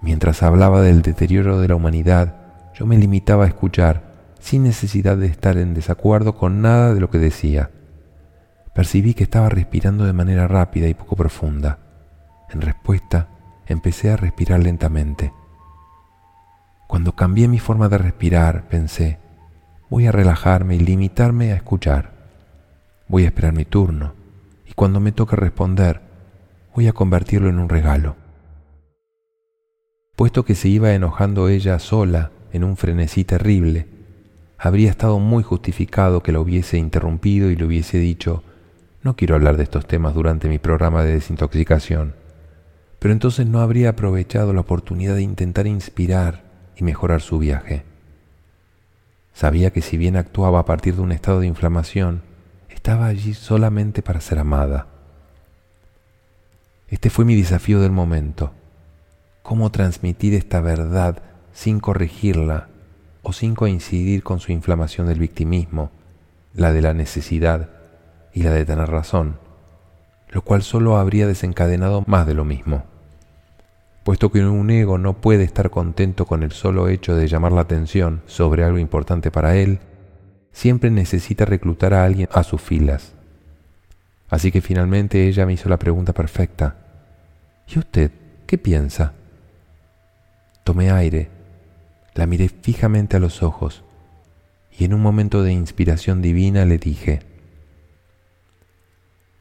Mientras 0.00 0.42
hablaba 0.42 0.80
del 0.80 1.02
deterioro 1.02 1.60
de 1.60 1.68
la 1.68 1.76
humanidad, 1.76 2.36
yo 2.74 2.86
me 2.86 2.98
limitaba 2.98 3.44
a 3.44 3.48
escuchar, 3.48 4.12
sin 4.40 4.64
necesidad 4.64 5.16
de 5.16 5.26
estar 5.26 5.56
en 5.56 5.74
desacuerdo 5.74 6.34
con 6.36 6.62
nada 6.62 6.94
de 6.94 7.00
lo 7.00 7.10
que 7.10 7.18
decía 7.18 7.70
percibí 8.74 9.14
que 9.14 9.24
estaba 9.24 9.48
respirando 9.48 10.04
de 10.04 10.12
manera 10.12 10.48
rápida 10.48 10.88
y 10.88 10.94
poco 10.94 11.16
profunda. 11.16 11.78
En 12.50 12.60
respuesta, 12.60 13.28
empecé 13.66 14.10
a 14.10 14.16
respirar 14.16 14.60
lentamente. 14.60 15.32
Cuando 16.86 17.14
cambié 17.14 17.48
mi 17.48 17.58
forma 17.58 17.88
de 17.88 17.98
respirar, 17.98 18.68
pensé, 18.68 19.18
voy 19.88 20.06
a 20.06 20.12
relajarme 20.12 20.76
y 20.76 20.80
limitarme 20.80 21.52
a 21.52 21.56
escuchar. 21.56 22.21
Voy 23.12 23.24
a 23.24 23.26
esperar 23.26 23.52
mi 23.52 23.66
turno 23.66 24.14
y 24.66 24.72
cuando 24.72 24.98
me 24.98 25.12
toque 25.12 25.36
responder, 25.36 26.00
voy 26.74 26.88
a 26.88 26.94
convertirlo 26.94 27.50
en 27.50 27.58
un 27.58 27.68
regalo. 27.68 28.16
Puesto 30.16 30.46
que 30.46 30.54
se 30.54 30.70
iba 30.70 30.94
enojando 30.94 31.50
ella 31.50 31.78
sola 31.78 32.30
en 32.54 32.64
un 32.64 32.78
frenesí 32.78 33.24
terrible, 33.24 33.86
habría 34.56 34.88
estado 34.88 35.18
muy 35.18 35.42
justificado 35.42 36.22
que 36.22 36.32
la 36.32 36.40
hubiese 36.40 36.78
interrumpido 36.78 37.50
y 37.50 37.56
le 37.56 37.66
hubiese 37.66 37.98
dicho, 37.98 38.44
no 39.02 39.14
quiero 39.14 39.34
hablar 39.34 39.58
de 39.58 39.64
estos 39.64 39.86
temas 39.86 40.14
durante 40.14 40.48
mi 40.48 40.58
programa 40.58 41.04
de 41.04 41.12
desintoxicación, 41.12 42.14
pero 42.98 43.12
entonces 43.12 43.46
no 43.46 43.60
habría 43.60 43.90
aprovechado 43.90 44.54
la 44.54 44.62
oportunidad 44.62 45.16
de 45.16 45.22
intentar 45.22 45.66
inspirar 45.66 46.44
y 46.76 46.82
mejorar 46.82 47.20
su 47.20 47.38
viaje. 47.38 47.84
Sabía 49.34 49.70
que 49.70 49.82
si 49.82 49.98
bien 49.98 50.16
actuaba 50.16 50.60
a 50.60 50.64
partir 50.64 50.96
de 50.96 51.02
un 51.02 51.12
estado 51.12 51.40
de 51.40 51.46
inflamación, 51.46 52.31
estaba 52.82 53.06
allí 53.06 53.32
solamente 53.32 54.02
para 54.02 54.20
ser 54.20 54.40
amada. 54.40 54.88
Este 56.88 57.10
fue 57.10 57.24
mi 57.24 57.36
desafío 57.36 57.80
del 57.80 57.92
momento. 57.92 58.50
¿Cómo 59.44 59.70
transmitir 59.70 60.34
esta 60.34 60.60
verdad 60.60 61.22
sin 61.52 61.78
corregirla 61.78 62.66
o 63.22 63.32
sin 63.32 63.54
coincidir 63.54 64.24
con 64.24 64.40
su 64.40 64.50
inflamación 64.50 65.06
del 65.06 65.20
victimismo, 65.20 65.92
la 66.54 66.72
de 66.72 66.82
la 66.82 66.92
necesidad 66.92 67.70
y 68.34 68.42
la 68.42 68.50
de 68.50 68.64
tener 68.64 68.90
razón, 68.90 69.38
lo 70.30 70.42
cual 70.42 70.64
solo 70.64 70.96
habría 70.96 71.28
desencadenado 71.28 72.02
más 72.08 72.26
de 72.26 72.34
lo 72.34 72.44
mismo. 72.44 72.82
Puesto 74.02 74.32
que 74.32 74.44
un 74.44 74.70
ego 74.70 74.98
no 74.98 75.12
puede 75.12 75.44
estar 75.44 75.70
contento 75.70 76.26
con 76.26 76.42
el 76.42 76.50
solo 76.50 76.88
hecho 76.88 77.14
de 77.14 77.28
llamar 77.28 77.52
la 77.52 77.60
atención 77.60 78.22
sobre 78.26 78.64
algo 78.64 78.78
importante 78.78 79.30
para 79.30 79.54
él, 79.54 79.78
siempre 80.52 80.90
necesita 80.90 81.44
reclutar 81.44 81.94
a 81.94 82.04
alguien 82.04 82.28
a 82.32 82.42
sus 82.42 82.60
filas. 82.60 83.12
Así 84.28 84.50
que 84.50 84.60
finalmente 84.60 85.28
ella 85.28 85.44
me 85.46 85.54
hizo 85.54 85.68
la 85.68 85.78
pregunta 85.78 86.12
perfecta. 86.12 86.76
¿Y 87.68 87.78
usted 87.78 88.10
qué 88.46 88.58
piensa? 88.58 89.12
Tomé 90.64 90.90
aire, 90.90 91.28
la 92.14 92.26
miré 92.26 92.48
fijamente 92.48 93.16
a 93.16 93.20
los 93.20 93.42
ojos 93.42 93.82
y 94.78 94.84
en 94.84 94.94
un 94.94 95.02
momento 95.02 95.42
de 95.42 95.52
inspiración 95.52 96.22
divina 96.22 96.64
le 96.64 96.78
dije, 96.78 97.20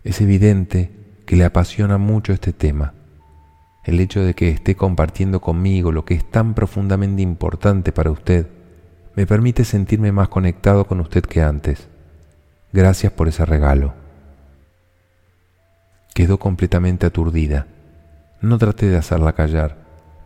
es 0.03 0.20
evidente 0.20 0.91
que 1.25 1.36
le 1.36 1.46
apasiona 1.46 1.98
mucho 1.98 2.34
este 2.34 2.53
tema. 2.53 2.94
El 3.84 4.00
hecho 4.00 4.22
de 4.22 4.34
que 4.34 4.50
esté 4.50 4.75
compartiendo 4.75 5.39
conmigo 5.41 5.91
lo 5.91 6.06
que 6.06 6.15
es 6.15 6.30
tan 6.30 6.53
profundamente 6.53 7.22
importante 7.22 7.91
para 7.91 8.12
usted 8.12 8.48
me 9.15 9.25
permite 9.25 9.65
sentirme 9.65 10.12
más 10.12 10.30
conectado 10.30 10.86
con 10.86 11.00
usted 11.01 11.24
que 11.24 11.41
antes. 11.41 11.88
Gracias 12.72 13.12
por 13.12 13.27
ese 13.27 13.46
regalo. 13.46 13.94
Quedó 16.13 16.38
completamente 16.39 17.06
aturdida. 17.06 17.68
No 18.41 18.58
traté 18.58 18.88
de 18.88 18.98
hacerla 18.98 19.34
callar, 19.34 19.77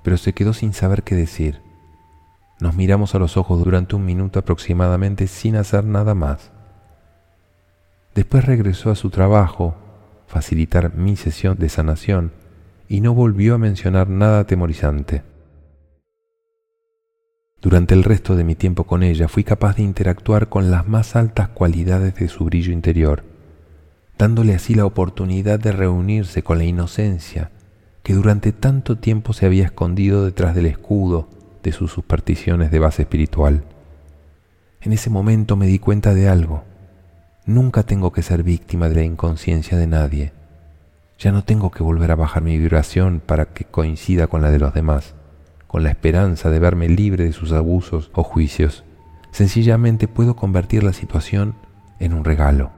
pero 0.04 0.18
se 0.18 0.34
quedó 0.34 0.54
sin 0.54 0.74
saber 0.74 1.04
qué 1.04 1.16
decir. 1.16 1.62
Nos 2.60 2.76
miramos 2.76 3.16
a 3.16 3.20
los 3.20 3.38
ojos 3.38 3.64
durante 3.64 3.96
un 3.96 4.06
minuto 4.06 4.40
aproximadamente 4.40 5.28
sin 5.28 5.56
hacer 5.56 5.84
nada 5.84 6.16
más. 6.16 6.52
Después 8.14 8.46
regresó 8.46 8.92
a 8.92 8.96
su 8.96 9.10
trabajo, 9.10 9.76
facilitar 10.28 10.96
mi 10.96 11.18
sesión 11.18 11.58
de 11.58 11.68
sanación, 11.70 12.32
y 12.88 13.02
no 13.02 13.14
volvió 13.14 13.56
a 13.56 13.58
mencionar 13.58 14.10
nada 14.10 14.40
atemorizante. 14.40 15.24
Durante 17.66 17.96
el 17.96 18.04
resto 18.04 18.36
de 18.36 18.44
mi 18.44 18.54
tiempo 18.54 18.84
con 18.84 19.02
ella 19.02 19.28
fui 19.28 19.44
capaz 19.44 19.78
de 19.78 19.82
interactuar 19.82 20.50
con 20.50 20.70
las 20.70 20.88
más 20.88 21.16
altas 21.16 21.48
cualidades 21.50 22.14
de 22.14 22.28
su 22.28 22.46
brillo 22.46 22.72
interior, 22.72 23.24
dándole 24.20 24.54
así 24.54 24.76
la 24.76 24.86
oportunidad 24.86 25.60
de 25.60 25.72
reunirse 25.72 26.44
con 26.44 26.60
la 26.60 26.66
inocencia 26.66 27.50
que 28.04 28.14
durante 28.14 28.52
tanto 28.52 29.00
tiempo 29.00 29.34
se 29.34 29.48
había 29.48 29.64
escondido 29.64 30.26
detrás 30.26 30.54
del 30.54 30.68
escudo 30.68 31.28
de 31.64 31.72
sus 31.72 31.92
supersticiones 31.92 32.70
de 32.70 32.78
base 32.78 33.02
espiritual. 33.02 33.64
En 34.82 34.94
ese 34.94 35.10
momento 35.10 35.56
me 35.56 35.66
di 35.66 35.80
cuenta 35.80 36.14
de 36.14 36.30
algo. 36.30 36.66
Nunca 37.48 37.82
tengo 37.82 38.12
que 38.12 38.22
ser 38.22 38.44
víctima 38.44 38.90
de 38.90 38.96
la 38.98 39.04
inconsciencia 39.06 39.76
de 39.76 39.88
nadie. 39.88 40.34
Ya 41.18 41.32
no 41.32 41.44
tengo 41.44 41.72
que 41.72 41.82
volver 41.82 42.12
a 42.12 42.16
bajar 42.16 42.44
mi 42.44 42.60
vibración 42.60 43.24
para 43.26 43.46
que 43.46 43.66
coincida 43.66 44.28
con 44.28 44.44
la 44.44 44.52
de 44.52 44.60
los 44.60 44.76
demás, 44.76 45.15
con 45.76 45.84
la 45.84 45.90
esperanza 45.90 46.50
de 46.50 46.58
verme 46.58 46.88
libre 46.88 47.26
de 47.26 47.34
sus 47.34 47.52
abusos 47.52 48.10
o 48.14 48.24
juicios. 48.24 48.86
Sencillamente 49.32 50.08
puedo 50.08 50.38
convertir 50.38 50.86
la 50.86 50.94
situación 50.94 51.54
en 52.00 52.14
un 52.14 52.24
regalo. 52.24 52.72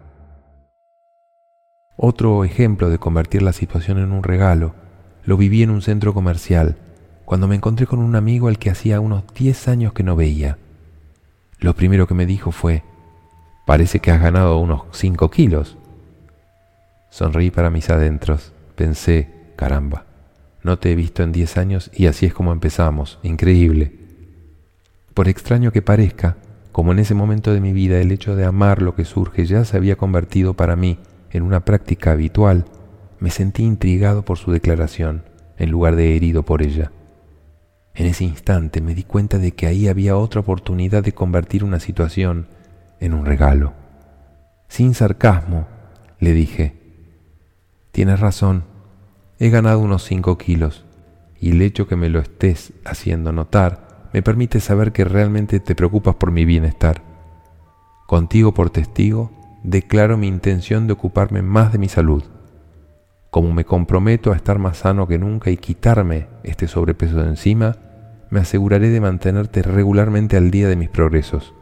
Otro 1.96 2.44
ejemplo 2.44 2.90
de 2.90 2.98
convertir 2.98 3.44
la 3.44 3.54
situación 3.54 4.00
en 4.00 4.12
un 4.12 4.24
regalo 4.24 4.74
lo 5.26 5.38
viví 5.38 5.62
en 5.62 5.70
un 5.70 5.84
centro 5.84 6.16
comercial, 6.16 6.76
cuando 7.24 7.48
me 7.48 7.54
encontré 7.54 7.86
con 7.86 8.00
un 8.00 8.16
amigo 8.16 8.48
al 8.48 8.58
que 8.58 8.72
hacía 8.72 9.00
unos 9.00 9.26
10 9.32 9.68
años 9.68 9.94
que 9.94 10.02
no 10.02 10.16
veía. 10.16 10.58
Lo 11.60 11.76
primero 11.76 12.08
que 12.08 12.16
me 12.16 12.26
dijo 12.26 12.50
fue, 12.50 12.84
Parece 13.68 14.00
que 14.00 14.10
has 14.10 14.20
ganado 14.20 14.58
unos 14.58 14.86
cinco 14.92 15.30
kilos. 15.30 15.78
Sonreí 17.12 17.52
para 17.52 17.70
mis 17.70 17.92
adentros. 17.92 18.54
Pensé, 18.76 19.54
caramba, 19.56 20.07
no 20.68 20.78
te 20.78 20.92
he 20.92 20.96
visto 20.96 21.24
en 21.24 21.32
diez 21.32 21.58
años 21.58 21.90
y 21.94 22.08
así 22.08 22.26
es 22.26 22.34
como 22.34 22.52
empezamos. 22.52 23.20
Increíble. 23.24 23.94
Por 25.14 25.30
extraño 25.30 25.72
que 25.72 25.82
parezca, 25.82 26.36
como 26.74 26.92
en 26.92 27.00
ese 27.00 27.16
momento 27.16 27.54
de 27.54 27.62
mi 27.62 27.72
vida 27.72 28.00
el 28.00 28.12
hecho 28.12 28.36
de 28.36 28.44
amar 28.44 28.82
lo 28.82 28.94
que 28.94 29.06
surge 29.06 29.46
ya 29.46 29.64
se 29.64 29.78
había 29.78 29.96
convertido 29.96 30.56
para 30.56 30.76
mí 30.76 31.00
en 31.32 31.44
una 31.44 31.64
práctica 31.64 32.12
habitual, 32.12 32.66
me 33.20 33.32
sentí 33.32 33.64
intrigado 33.64 34.24
por 34.24 34.38
su 34.38 34.52
declaración, 34.52 35.24
en 35.58 35.72
lugar 35.72 35.96
de 35.96 36.18
herido 36.18 36.44
por 36.44 36.62
ella. 36.62 36.92
En 37.96 38.06
ese 38.06 38.26
instante 38.26 38.82
me 38.82 38.94
di 38.94 39.04
cuenta 39.04 39.40
de 39.40 39.54
que 39.54 39.68
ahí 39.68 39.88
había 39.88 40.18
otra 40.18 40.42
oportunidad 40.42 41.02
de 41.02 41.14
convertir 41.14 41.64
una 41.64 41.80
situación 41.80 42.48
en 43.00 43.14
un 43.14 43.26
regalo. 43.26 43.74
Sin 44.68 44.94
sarcasmo, 44.94 45.66
le 46.20 46.34
dije, 46.34 46.76
tienes 47.92 48.20
razón, 48.20 48.66
he 49.40 49.50
ganado 49.50 49.80
unos 49.80 50.04
cinco 50.04 50.38
kilos 50.38 50.86
y 51.40 51.52
el 51.52 51.62
hecho 51.62 51.88
que 51.88 51.96
me 51.96 52.10
lo 52.10 52.20
estés 52.20 52.74
haciendo 52.86 53.32
notar 53.32 54.10
me 54.14 54.22
permite 54.22 54.60
saber 54.60 54.92
que 54.92 55.04
realmente 55.04 55.60
te 55.60 55.76
preocupas 55.76 56.16
por 56.16 56.32
mi 56.32 56.46
bienestar. 56.46 57.02
Contigo 58.08 58.54
por 58.54 58.70
testigo, 58.70 59.32
declaro 59.64 60.18
mi 60.18 60.28
intención 60.28 60.88
de 60.88 60.94
ocuparme 60.94 61.42
más 61.42 61.72
de 61.72 61.78
mi 61.78 61.90
salud. 61.90 62.24
Como 63.30 63.54
me 63.54 63.66
comprometo 63.66 64.32
a 64.32 64.36
estar 64.36 64.60
más 64.60 64.78
sano 64.78 65.08
que 65.08 65.20
nunca 65.20 65.52
y 65.52 65.58
quitarme 65.58 66.28
este 66.44 66.68
sobrepeso 66.68 67.22
de 67.22 67.30
encima, 67.30 67.76
me 68.30 68.40
aseguraré 68.40 68.90
de 68.90 69.02
mantenerte 69.02 69.62
regularmente 69.62 70.38
al 70.38 70.52
día 70.52 70.68
de 70.68 70.76
mis 70.76 70.90
progresos 70.90 71.54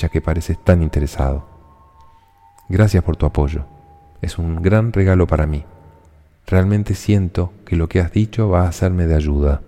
ya 0.00 0.08
que 0.08 0.20
pareces 0.20 0.58
tan 0.62 0.82
interesado. 0.82 1.46
Gracias 2.68 3.02
por 3.04 3.16
tu 3.16 3.26
apoyo. 3.26 3.66
Es 4.22 4.38
un 4.38 4.62
gran 4.62 4.92
regalo 4.92 5.26
para 5.26 5.46
mí. 5.46 5.64
Realmente 6.50 6.96
siento 6.96 7.52
que 7.64 7.76
lo 7.76 7.88
que 7.88 8.00
has 8.00 8.10
dicho 8.10 8.48
va 8.48 8.66
a 8.66 8.72
serme 8.72 9.06
de 9.06 9.14
ayuda. 9.14 9.62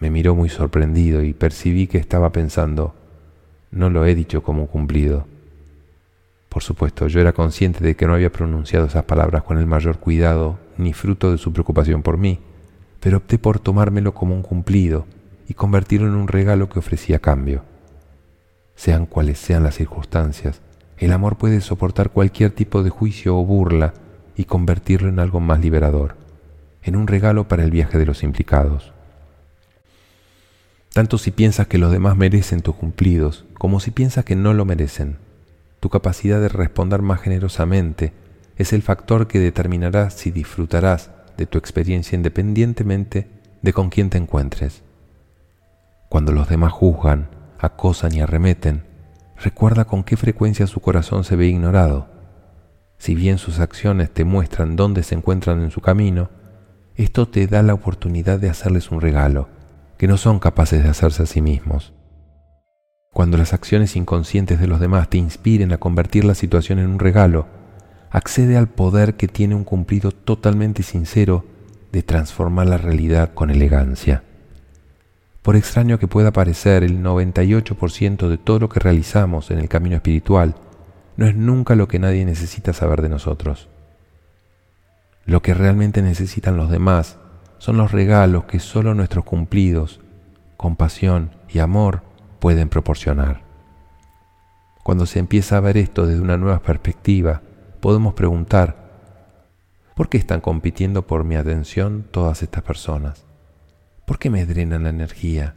Me 0.00 0.10
miró 0.10 0.34
muy 0.34 0.48
sorprendido 0.48 1.22
y 1.22 1.32
percibí 1.32 1.86
que 1.86 1.98
estaba 1.98 2.32
pensando, 2.32 2.96
no 3.70 3.88
lo 3.88 4.04
he 4.04 4.16
dicho 4.16 4.42
como 4.42 4.66
cumplido. 4.66 5.28
Por 6.48 6.64
supuesto, 6.64 7.06
yo 7.06 7.20
era 7.20 7.32
consciente 7.32 7.84
de 7.84 7.94
que 7.94 8.04
no 8.04 8.14
había 8.14 8.32
pronunciado 8.32 8.86
esas 8.86 9.04
palabras 9.04 9.44
con 9.44 9.58
el 9.58 9.66
mayor 9.66 10.00
cuidado 10.00 10.58
ni 10.76 10.92
fruto 10.92 11.30
de 11.30 11.38
su 11.38 11.52
preocupación 11.52 12.02
por 12.02 12.18
mí, 12.18 12.40
pero 12.98 13.18
opté 13.18 13.38
por 13.38 13.60
tomármelo 13.60 14.14
como 14.14 14.34
un 14.34 14.42
cumplido 14.42 15.06
y 15.46 15.54
convertirlo 15.54 16.08
en 16.08 16.14
un 16.14 16.26
regalo 16.26 16.68
que 16.68 16.80
ofrecía 16.80 17.20
cambio. 17.20 17.62
Sean 18.74 19.06
cuales 19.06 19.38
sean 19.38 19.62
las 19.62 19.76
circunstancias, 19.76 20.62
el 20.98 21.12
amor 21.12 21.36
puede 21.36 21.60
soportar 21.60 22.10
cualquier 22.10 22.50
tipo 22.50 22.82
de 22.82 22.90
juicio 22.90 23.38
o 23.38 23.44
burla 23.44 23.94
y 24.36 24.44
convertirlo 24.44 25.08
en 25.08 25.18
algo 25.18 25.40
más 25.40 25.60
liberador, 25.60 26.16
en 26.82 26.96
un 26.96 27.06
regalo 27.06 27.48
para 27.48 27.64
el 27.64 27.70
viaje 27.70 27.98
de 27.98 28.06
los 28.06 28.22
implicados. 28.22 28.92
Tanto 30.92 31.16
si 31.16 31.30
piensas 31.30 31.66
que 31.66 31.78
los 31.78 31.90
demás 31.90 32.16
merecen 32.16 32.60
tus 32.60 32.74
cumplidos, 32.74 33.46
como 33.54 33.80
si 33.80 33.90
piensas 33.90 34.24
que 34.24 34.36
no 34.36 34.52
lo 34.52 34.64
merecen. 34.64 35.16
Tu 35.80 35.88
capacidad 35.88 36.40
de 36.40 36.48
responder 36.48 37.00
más 37.00 37.20
generosamente 37.20 38.12
es 38.56 38.72
el 38.72 38.82
factor 38.82 39.26
que 39.26 39.38
determinará 39.38 40.10
si 40.10 40.30
disfrutarás 40.30 41.10
de 41.36 41.46
tu 41.46 41.58
experiencia 41.58 42.14
independientemente 42.14 43.26
de 43.62 43.72
con 43.72 43.88
quién 43.88 44.10
te 44.10 44.18
encuentres. 44.18 44.82
Cuando 46.10 46.32
los 46.32 46.48
demás 46.48 46.72
juzgan, 46.72 47.28
acosan 47.58 48.14
y 48.14 48.20
arremeten, 48.20 48.84
recuerda 49.42 49.86
con 49.86 50.04
qué 50.04 50.18
frecuencia 50.18 50.66
su 50.66 50.80
corazón 50.80 51.24
se 51.24 51.36
ve 51.36 51.46
ignorado. 51.46 52.11
Si 53.02 53.16
bien 53.16 53.38
sus 53.38 53.58
acciones 53.58 54.14
te 54.14 54.24
muestran 54.24 54.76
dónde 54.76 55.02
se 55.02 55.16
encuentran 55.16 55.60
en 55.60 55.72
su 55.72 55.80
camino, 55.80 56.30
esto 56.94 57.26
te 57.26 57.48
da 57.48 57.60
la 57.64 57.74
oportunidad 57.74 58.38
de 58.38 58.48
hacerles 58.48 58.92
un 58.92 59.00
regalo 59.00 59.48
que 59.98 60.06
no 60.06 60.16
son 60.16 60.38
capaces 60.38 60.84
de 60.84 60.88
hacerse 60.88 61.24
a 61.24 61.26
sí 61.26 61.42
mismos. 61.42 61.92
Cuando 63.12 63.38
las 63.38 63.54
acciones 63.54 63.96
inconscientes 63.96 64.60
de 64.60 64.68
los 64.68 64.78
demás 64.78 65.10
te 65.10 65.18
inspiren 65.18 65.72
a 65.72 65.78
convertir 65.78 66.24
la 66.24 66.36
situación 66.36 66.78
en 66.78 66.90
un 66.90 67.00
regalo, 67.00 67.48
accede 68.08 68.56
al 68.56 68.68
poder 68.68 69.14
que 69.14 69.26
tiene 69.26 69.56
un 69.56 69.64
cumplido 69.64 70.12
totalmente 70.12 70.84
sincero 70.84 71.44
de 71.90 72.04
transformar 72.04 72.68
la 72.68 72.78
realidad 72.78 73.34
con 73.34 73.50
elegancia. 73.50 74.22
Por 75.42 75.56
extraño 75.56 75.98
que 75.98 76.06
pueda 76.06 76.30
parecer, 76.30 76.84
el 76.84 77.02
98% 77.02 78.28
de 78.28 78.38
todo 78.38 78.60
lo 78.60 78.68
que 78.68 78.78
realizamos 78.78 79.50
en 79.50 79.58
el 79.58 79.68
camino 79.68 79.96
espiritual 79.96 80.54
no 81.16 81.26
es 81.26 81.34
nunca 81.34 81.74
lo 81.74 81.88
que 81.88 81.98
nadie 81.98 82.24
necesita 82.24 82.72
saber 82.72 83.02
de 83.02 83.08
nosotros. 83.08 83.68
Lo 85.24 85.42
que 85.42 85.54
realmente 85.54 86.02
necesitan 86.02 86.56
los 86.56 86.70
demás 86.70 87.18
son 87.58 87.76
los 87.76 87.92
regalos 87.92 88.44
que 88.44 88.58
solo 88.58 88.94
nuestros 88.94 89.24
cumplidos, 89.24 90.00
compasión 90.56 91.30
y 91.48 91.60
amor 91.60 92.02
pueden 92.40 92.68
proporcionar. 92.68 93.42
Cuando 94.82 95.06
se 95.06 95.20
empieza 95.20 95.56
a 95.56 95.60
ver 95.60 95.76
esto 95.76 96.06
desde 96.06 96.22
una 96.22 96.36
nueva 96.36 96.60
perspectiva, 96.60 97.42
podemos 97.80 98.14
preguntar, 98.14 98.90
¿por 99.94 100.08
qué 100.08 100.18
están 100.18 100.40
compitiendo 100.40 101.06
por 101.06 101.22
mi 101.22 101.36
atención 101.36 102.04
todas 102.10 102.42
estas 102.42 102.64
personas? 102.64 103.24
¿Por 104.06 104.18
qué 104.18 104.28
me 104.28 104.44
drenan 104.44 104.82
la 104.82 104.88
energía? 104.88 105.54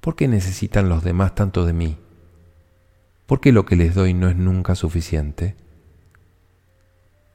¿Por 0.00 0.16
qué 0.16 0.26
necesitan 0.26 0.88
los 0.88 1.04
demás 1.04 1.34
tanto 1.34 1.64
de 1.64 1.72
mí? 1.72 1.96
¿Por 3.26 3.40
qué 3.40 3.52
lo 3.52 3.64
que 3.64 3.76
les 3.76 3.94
doy 3.94 4.14
no 4.14 4.28
es 4.28 4.36
nunca 4.36 4.74
suficiente? 4.74 5.56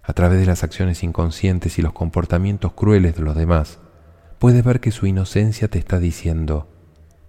A 0.03 0.13
través 0.13 0.39
de 0.39 0.45
las 0.45 0.63
acciones 0.63 1.03
inconscientes 1.03 1.77
y 1.79 1.81
los 1.81 1.93
comportamientos 1.93 2.73
crueles 2.73 3.15
de 3.15 3.21
los 3.21 3.35
demás, 3.35 3.79
puedes 4.39 4.63
ver 4.63 4.79
que 4.79 4.91
su 4.91 5.05
inocencia 5.05 5.67
te 5.67 5.79
está 5.79 5.99
diciendo, 5.99 6.67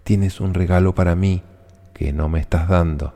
tienes 0.02 0.40
un 0.40 0.54
regalo 0.54 0.94
para 0.94 1.14
mí 1.14 1.42
que 1.94 2.12
no 2.12 2.28
me 2.28 2.40
estás 2.40 2.68
dando. 2.68 3.14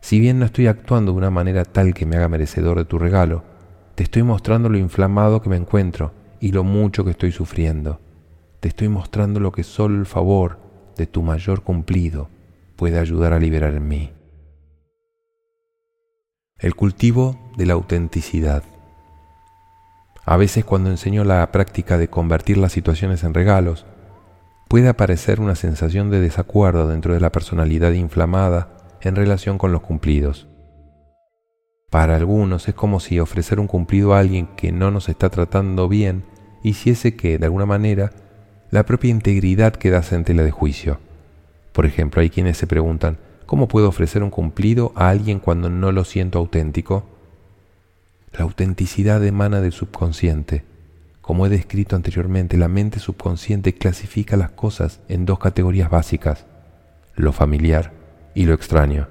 Si 0.00 0.20
bien 0.20 0.38
no 0.38 0.44
estoy 0.44 0.66
actuando 0.66 1.12
de 1.12 1.18
una 1.18 1.30
manera 1.30 1.64
tal 1.64 1.94
que 1.94 2.06
me 2.06 2.16
haga 2.16 2.28
merecedor 2.28 2.78
de 2.78 2.84
tu 2.84 2.98
regalo, 2.98 3.44
te 3.94 4.02
estoy 4.02 4.22
mostrando 4.22 4.68
lo 4.68 4.78
inflamado 4.78 5.42
que 5.42 5.50
me 5.50 5.56
encuentro 5.56 6.12
y 6.40 6.52
lo 6.52 6.64
mucho 6.64 7.04
que 7.04 7.10
estoy 7.10 7.32
sufriendo 7.32 8.00
te 8.60 8.68
estoy 8.68 8.88
mostrando 8.88 9.40
lo 9.40 9.52
que 9.52 9.62
solo 9.62 9.98
el 9.98 10.06
favor 10.06 10.58
de 10.96 11.06
tu 11.06 11.22
mayor 11.22 11.62
cumplido 11.62 12.28
puede 12.76 12.98
ayudar 12.98 13.32
a 13.32 13.38
liberar 13.38 13.74
en 13.74 13.86
mí. 13.86 14.10
El 16.60 16.74
cultivo 16.74 17.38
de 17.56 17.66
la 17.66 17.74
autenticidad. 17.74 18.64
A 20.24 20.36
veces 20.36 20.64
cuando 20.64 20.90
enseño 20.90 21.22
la 21.22 21.52
práctica 21.52 21.98
de 21.98 22.08
convertir 22.08 22.58
las 22.58 22.72
situaciones 22.72 23.22
en 23.22 23.32
regalos, 23.32 23.86
puede 24.66 24.88
aparecer 24.88 25.38
una 25.38 25.54
sensación 25.54 26.10
de 26.10 26.20
desacuerdo 26.20 26.88
dentro 26.88 27.14
de 27.14 27.20
la 27.20 27.30
personalidad 27.30 27.92
inflamada 27.92 28.76
en 29.02 29.14
relación 29.14 29.56
con 29.56 29.70
los 29.70 29.82
cumplidos. 29.82 30.48
Para 31.90 32.16
algunos 32.16 32.66
es 32.66 32.74
como 32.74 32.98
si 32.98 33.20
ofrecer 33.20 33.60
un 33.60 33.68
cumplido 33.68 34.12
a 34.12 34.18
alguien 34.18 34.48
que 34.56 34.72
no 34.72 34.90
nos 34.90 35.08
está 35.08 35.30
tratando 35.30 35.88
bien 35.88 36.24
hiciese 36.64 37.14
que, 37.14 37.38
de 37.38 37.44
alguna 37.44 37.66
manera, 37.66 38.10
la 38.72 38.84
propia 38.84 39.12
integridad 39.12 39.74
queda 39.74 40.02
en 40.10 40.24
tela 40.24 40.42
de 40.42 40.50
juicio. 40.50 40.98
Por 41.72 41.86
ejemplo, 41.86 42.20
hay 42.20 42.30
quienes 42.30 42.56
se 42.56 42.66
preguntan, 42.66 43.18
¿cómo 43.48 43.66
puedo 43.66 43.88
ofrecer 43.88 44.22
un 44.22 44.28
cumplido 44.28 44.92
a 44.94 45.08
alguien 45.08 45.40
cuando 45.40 45.70
no 45.70 45.90
lo 45.90 46.04
siento 46.04 46.38
auténtico? 46.38 47.06
La 48.30 48.44
autenticidad 48.44 49.24
emana 49.24 49.62
del 49.62 49.72
subconsciente. 49.72 50.66
Como 51.22 51.46
he 51.46 51.48
descrito 51.48 51.96
anteriormente, 51.96 52.58
la 52.58 52.68
mente 52.68 52.98
subconsciente 52.98 53.72
clasifica 53.72 54.36
las 54.36 54.50
cosas 54.50 55.00
en 55.08 55.24
dos 55.24 55.38
categorías 55.38 55.88
básicas, 55.88 56.44
lo 57.16 57.32
familiar 57.32 57.92
y 58.34 58.44
lo 58.44 58.52
extraño. 58.52 59.08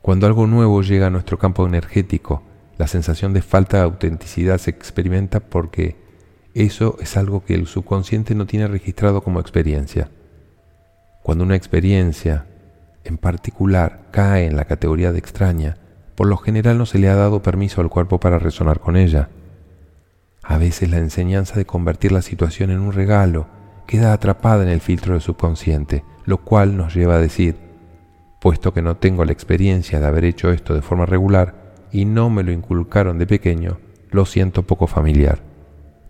Cuando 0.00 0.26
algo 0.26 0.46
nuevo 0.46 0.80
llega 0.80 1.08
a 1.08 1.10
nuestro 1.10 1.38
campo 1.38 1.66
energético, 1.66 2.42
la 2.78 2.86
sensación 2.86 3.34
de 3.34 3.42
falta 3.42 3.76
de 3.76 3.82
autenticidad 3.82 4.56
se 4.56 4.70
experimenta 4.70 5.40
porque 5.40 5.96
eso 6.54 6.96
es 6.98 7.18
algo 7.18 7.44
que 7.44 7.52
el 7.52 7.66
subconsciente 7.66 8.34
no 8.34 8.46
tiene 8.46 8.68
registrado 8.68 9.20
como 9.20 9.38
experiencia. 9.38 10.08
Cuando 11.22 11.44
una 11.44 11.56
experiencia 11.56 12.46
en 13.04 13.18
particular 13.18 14.08
cae 14.10 14.46
en 14.46 14.56
la 14.56 14.64
categoría 14.64 15.12
de 15.12 15.18
extraña, 15.18 15.76
por 16.14 16.26
lo 16.26 16.36
general 16.36 16.78
no 16.78 16.86
se 16.86 16.98
le 16.98 17.08
ha 17.08 17.14
dado 17.14 17.42
permiso 17.42 17.80
al 17.80 17.88
cuerpo 17.88 18.18
para 18.20 18.38
resonar 18.38 18.80
con 18.80 18.96
ella. 18.96 19.28
A 20.42 20.58
veces 20.58 20.90
la 20.90 20.98
enseñanza 20.98 21.56
de 21.56 21.66
convertir 21.66 22.12
la 22.12 22.22
situación 22.22 22.70
en 22.70 22.80
un 22.80 22.92
regalo 22.92 23.46
queda 23.86 24.12
atrapada 24.12 24.62
en 24.62 24.68
el 24.68 24.80
filtro 24.80 25.12
del 25.14 25.22
subconsciente, 25.22 26.04
lo 26.24 26.38
cual 26.38 26.76
nos 26.76 26.94
lleva 26.94 27.14
a 27.14 27.20
decir, 27.20 27.56
puesto 28.40 28.72
que 28.72 28.82
no 28.82 28.96
tengo 28.96 29.24
la 29.24 29.32
experiencia 29.32 30.00
de 30.00 30.06
haber 30.06 30.24
hecho 30.24 30.50
esto 30.50 30.74
de 30.74 30.82
forma 30.82 31.06
regular 31.06 31.54
y 31.90 32.04
no 32.04 32.30
me 32.30 32.42
lo 32.42 32.52
inculcaron 32.52 33.18
de 33.18 33.26
pequeño, 33.26 33.78
lo 34.10 34.26
siento 34.26 34.62
poco 34.62 34.86
familiar. 34.86 35.40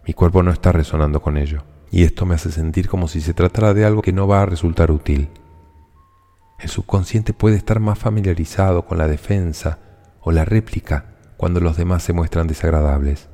Mi 0.07 0.15
cuerpo 0.15 0.43
no 0.43 0.51
está 0.51 0.73
resonando 0.73 1.21
con 1.21 1.37
ello, 1.37 1.65
y 1.91 2.05
esto 2.05 2.27
me 2.27 2.35
hace 2.35 2.51
sentir 2.51 2.89
como 2.89 3.09
si 3.09 3.21
se 3.21 3.35
tratara 3.35 3.75
de 3.75 3.85
algo 3.85 4.03
que 4.03 4.13
no 4.13 4.27
va 4.27 4.43
a 4.43 4.47
resultar 4.47 4.91
útil. 4.91 5.29
El 6.59 6.69
subconsciente 6.69 7.33
puede 7.33 7.57
estar 7.57 7.79
más 7.79 7.99
familiarizado 7.99 8.85
con 8.85 8.99
la 8.99 9.07
defensa 9.07 9.79
o 10.21 10.33
la 10.33 10.45
réplica 10.45 11.05
cuando 11.37 11.61
los 11.61 11.77
demás 11.77 12.03
se 12.03 12.13
muestran 12.13 12.49
desagradables. 12.49 13.29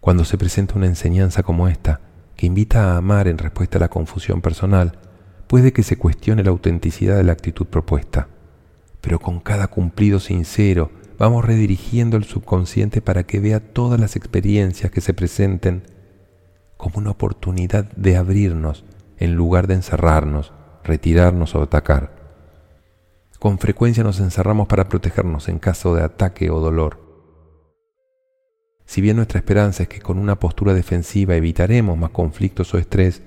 Cuando 0.00 0.24
se 0.24 0.36
presenta 0.36 0.74
una 0.74 0.86
enseñanza 0.86 1.44
como 1.44 1.68
esta, 1.68 2.00
que 2.36 2.46
invita 2.46 2.92
a 2.92 2.96
amar 2.96 3.28
en 3.28 3.38
respuesta 3.38 3.78
a 3.78 3.80
la 3.80 3.88
confusión 3.88 4.40
personal, 4.40 4.98
puede 5.46 5.72
que 5.72 5.84
se 5.84 5.96
cuestione 5.96 6.42
la 6.42 6.50
autenticidad 6.50 7.16
de 7.16 7.22
la 7.22 7.32
actitud 7.32 7.66
propuesta. 7.66 8.26
Pero 9.00 9.20
con 9.20 9.38
cada 9.38 9.68
cumplido 9.68 10.18
sincero 10.18 10.90
vamos 11.16 11.44
redirigiendo 11.44 12.16
el 12.16 12.24
subconsciente 12.24 13.00
para 13.00 13.22
que 13.22 13.38
vea 13.38 13.60
todas 13.60 14.00
las 14.00 14.16
experiencias 14.16 14.90
que 14.90 15.00
se 15.00 15.14
presenten 15.14 15.84
como 16.76 16.98
una 16.98 17.10
oportunidad 17.10 17.84
de 17.92 18.16
abrirnos 18.16 18.84
en 19.18 19.36
lugar 19.36 19.68
de 19.68 19.74
encerrarnos, 19.74 20.52
retirarnos 20.82 21.54
o 21.54 21.62
atacar. 21.62 22.13
Con 23.44 23.58
frecuencia 23.58 24.02
nos 24.02 24.20
encerramos 24.20 24.68
para 24.68 24.88
protegernos 24.88 25.50
en 25.50 25.58
caso 25.58 25.94
de 25.94 26.02
ataque 26.02 26.48
o 26.48 26.60
dolor. 26.60 26.98
Si 28.86 29.02
bien 29.02 29.16
nuestra 29.16 29.38
esperanza 29.38 29.82
es 29.82 29.88
que 29.90 30.00
con 30.00 30.18
una 30.18 30.40
postura 30.40 30.72
defensiva 30.72 31.36
evitaremos 31.36 31.98
más 31.98 32.08
conflictos 32.08 32.72
o 32.72 32.78
estrés, 32.78 33.22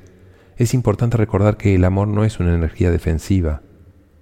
es 0.55 0.73
importante 0.73 1.17
recordar 1.17 1.55
que 1.55 1.75
el 1.75 1.85
amor 1.85 2.07
no 2.07 2.23
es 2.23 2.39
una 2.39 2.55
energía 2.55 2.89
defensiva, 2.89 3.61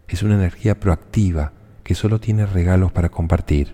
es 0.10 0.22
una 0.22 0.36
energía 0.36 0.82
proactiva 0.82 1.54
que 1.86 1.96
solo 1.96 2.20
tiene 2.20 2.46
regalos 2.46 2.92
para 2.92 3.08
compartir. 3.08 3.74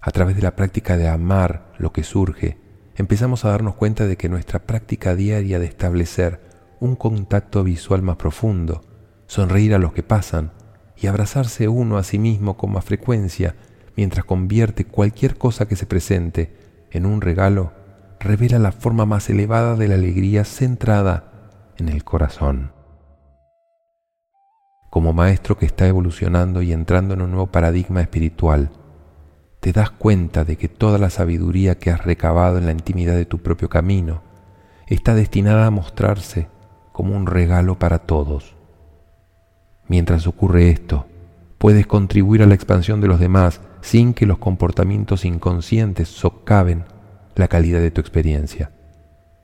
A 0.00 0.10
través 0.12 0.34
de 0.34 0.40
la 0.40 0.56
práctica 0.56 0.96
de 0.96 1.08
amar 1.08 1.74
lo 1.76 1.92
que 1.92 2.04
surge, 2.04 2.56
empezamos 2.96 3.44
a 3.44 3.50
darnos 3.50 3.74
cuenta 3.74 4.06
de 4.06 4.16
que 4.16 4.30
nuestra 4.30 4.60
práctica 4.60 5.14
diaria 5.14 5.58
de 5.58 5.66
establecer 5.66 6.40
un 6.80 6.96
contacto 6.96 7.64
visual 7.64 8.00
más 8.00 8.16
profundo, 8.16 8.87
sonreír 9.28 9.74
a 9.74 9.78
los 9.78 9.92
que 9.92 10.02
pasan 10.02 10.50
y 10.96 11.06
abrazarse 11.06 11.68
uno 11.68 11.98
a 11.98 12.02
sí 12.02 12.18
mismo 12.18 12.56
con 12.56 12.72
más 12.72 12.84
frecuencia 12.84 13.54
mientras 13.94 14.24
convierte 14.24 14.84
cualquier 14.84 15.36
cosa 15.38 15.68
que 15.68 15.76
se 15.76 15.86
presente 15.86 16.56
en 16.90 17.06
un 17.06 17.20
regalo, 17.20 17.72
revela 18.18 18.58
la 18.58 18.72
forma 18.72 19.06
más 19.06 19.28
elevada 19.30 19.76
de 19.76 19.86
la 19.86 19.94
alegría 19.94 20.44
centrada 20.44 21.72
en 21.76 21.88
el 21.88 22.02
corazón. 22.02 22.72
Como 24.90 25.12
maestro 25.12 25.58
que 25.58 25.66
está 25.66 25.86
evolucionando 25.86 26.62
y 26.62 26.72
entrando 26.72 27.14
en 27.14 27.20
un 27.20 27.30
nuevo 27.30 27.48
paradigma 27.48 28.00
espiritual, 28.00 28.70
te 29.60 29.72
das 29.72 29.90
cuenta 29.90 30.44
de 30.44 30.56
que 30.56 30.68
toda 30.68 30.98
la 30.98 31.10
sabiduría 31.10 31.76
que 31.78 31.90
has 31.90 32.04
recabado 32.04 32.58
en 32.58 32.66
la 32.66 32.72
intimidad 32.72 33.14
de 33.14 33.26
tu 33.26 33.38
propio 33.38 33.68
camino 33.68 34.22
está 34.86 35.14
destinada 35.14 35.66
a 35.66 35.70
mostrarse 35.70 36.48
como 36.92 37.14
un 37.14 37.26
regalo 37.26 37.78
para 37.78 37.98
todos. 37.98 38.57
Mientras 39.88 40.26
ocurre 40.26 40.70
esto, 40.70 41.06
puedes 41.56 41.86
contribuir 41.86 42.42
a 42.42 42.46
la 42.46 42.54
expansión 42.54 43.00
de 43.00 43.08
los 43.08 43.18
demás 43.18 43.60
sin 43.80 44.14
que 44.14 44.26
los 44.26 44.38
comportamientos 44.38 45.24
inconscientes 45.24 46.08
socaven 46.08 46.84
la 47.34 47.48
calidad 47.48 47.80
de 47.80 47.90
tu 47.90 48.00
experiencia. 48.00 48.70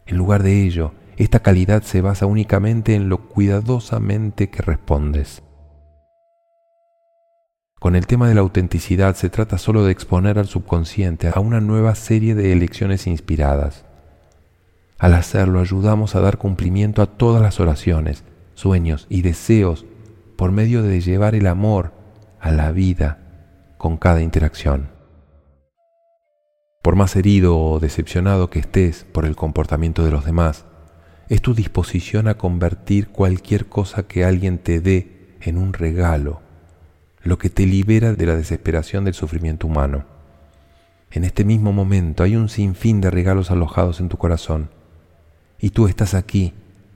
En 0.07 0.19
lugar 0.19 0.43
de 0.43 0.63
ello, 0.63 0.93
esta 1.17 1.41
calidad 1.41 1.83
se 1.83 2.01
basa 2.01 2.27
únicamente 2.27 2.95
en 2.95 3.09
lo 3.09 3.29
cuidadosamente 3.29 4.51
que 4.51 4.63
respondes. 4.63 5.43
Con 7.81 7.97
el 7.97 8.07
tema 8.07 8.29
de 8.29 8.35
la 8.35 8.41
autenticidad 8.41 9.15
se 9.15 9.31
trata 9.31 9.59
solo 9.59 9.85
de 9.85 9.93
exponer 9.93 10.39
al 10.39 10.47
subconsciente 10.47 11.31
a 11.33 11.41
una 11.41 11.61
nueva 11.61 11.95
serie 11.95 12.35
de 12.35 12.53
elecciones 12.53 13.07
inspiradas. 13.07 13.85
Al 14.99 15.15
hacerlo 15.15 15.61
ayudamos 15.61 16.15
a 16.15 16.21
dar 16.21 16.39
cumplimiento 16.39 17.03
a 17.03 17.07
todas 17.07 17.43
las 17.43 17.61
oraciones, 17.61 18.25
sueños 18.55 19.07
y 19.11 19.23
deseos 19.23 19.85
por 20.37 20.53
medio 20.53 20.83
de 20.83 21.01
llevar 21.01 21.35
el 21.35 21.47
amor 21.47 21.92
a 22.40 22.51
la 22.51 22.73
vida 22.73 23.18
con 23.79 23.97
cada 23.97 24.23
interacción. 24.23 24.88
Por 26.83 26.97
más 26.97 27.16
herido 27.16 27.59
o 27.59 27.81
decepcionado 27.81 28.51
que 28.51 28.59
estés 28.59 29.05
por 29.05 29.25
el 29.25 29.37
comportamiento 29.37 30.05
de 30.05 30.11
los 30.11 30.25
demás, 30.25 30.66
es 31.29 31.40
tu 31.40 31.55
disposición 31.55 32.29
a 32.29 32.35
convertir 32.35 33.09
cualquier 33.09 33.66
cosa 33.66 34.07
que 34.07 34.25
alguien 34.25 34.59
te 34.59 34.81
dé 34.81 35.37
en 35.40 35.57
un 35.57 35.73
regalo 35.73 36.44
lo 37.25 37.38
que 37.38 37.49
te 37.49 37.66
libera 37.66 38.12
de 38.12 38.27
la 38.27 38.37
desesperación 38.37 39.05
del 39.05 39.14
sufrimiento 39.14 39.66
humano. 39.66 40.05
En 41.11 41.25
este 41.25 41.44
mismo 41.44 41.73
momento 41.73 42.23
hay 42.23 42.37
un 42.37 42.49
sinfín 42.49 43.01
de 43.01 43.11
regalos 43.11 43.51
alojados 43.51 44.01
en 44.01 44.09
tu 44.09 44.18
corazón 44.18 44.68
y 45.59 45.70
tú 45.70 45.88
estás 45.88 46.12
aquí 46.12 46.53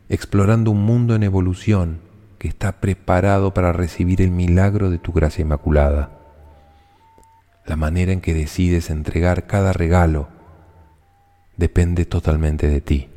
explorando 0.08 0.70
un 0.70 0.82
mundo 0.82 1.14
en 1.14 1.22
evolución 1.22 2.00
que 2.38 2.48
está 2.48 2.80
preparado 2.80 3.52
para 3.52 3.72
recibir 3.72 4.22
el 4.22 4.30
milagro 4.30 4.90
de 4.90 4.98
tu 4.98 5.12
gracia 5.12 5.42
inmaculada. 5.42 6.18
La 7.66 7.76
manera 7.76 8.12
en 8.12 8.20
que 8.20 8.32
decides 8.32 8.90
entregar 8.90 9.46
cada 9.46 9.72
regalo 9.72 10.28
depende 11.56 12.06
totalmente 12.06 12.68
de 12.68 12.80
ti. 12.80 13.10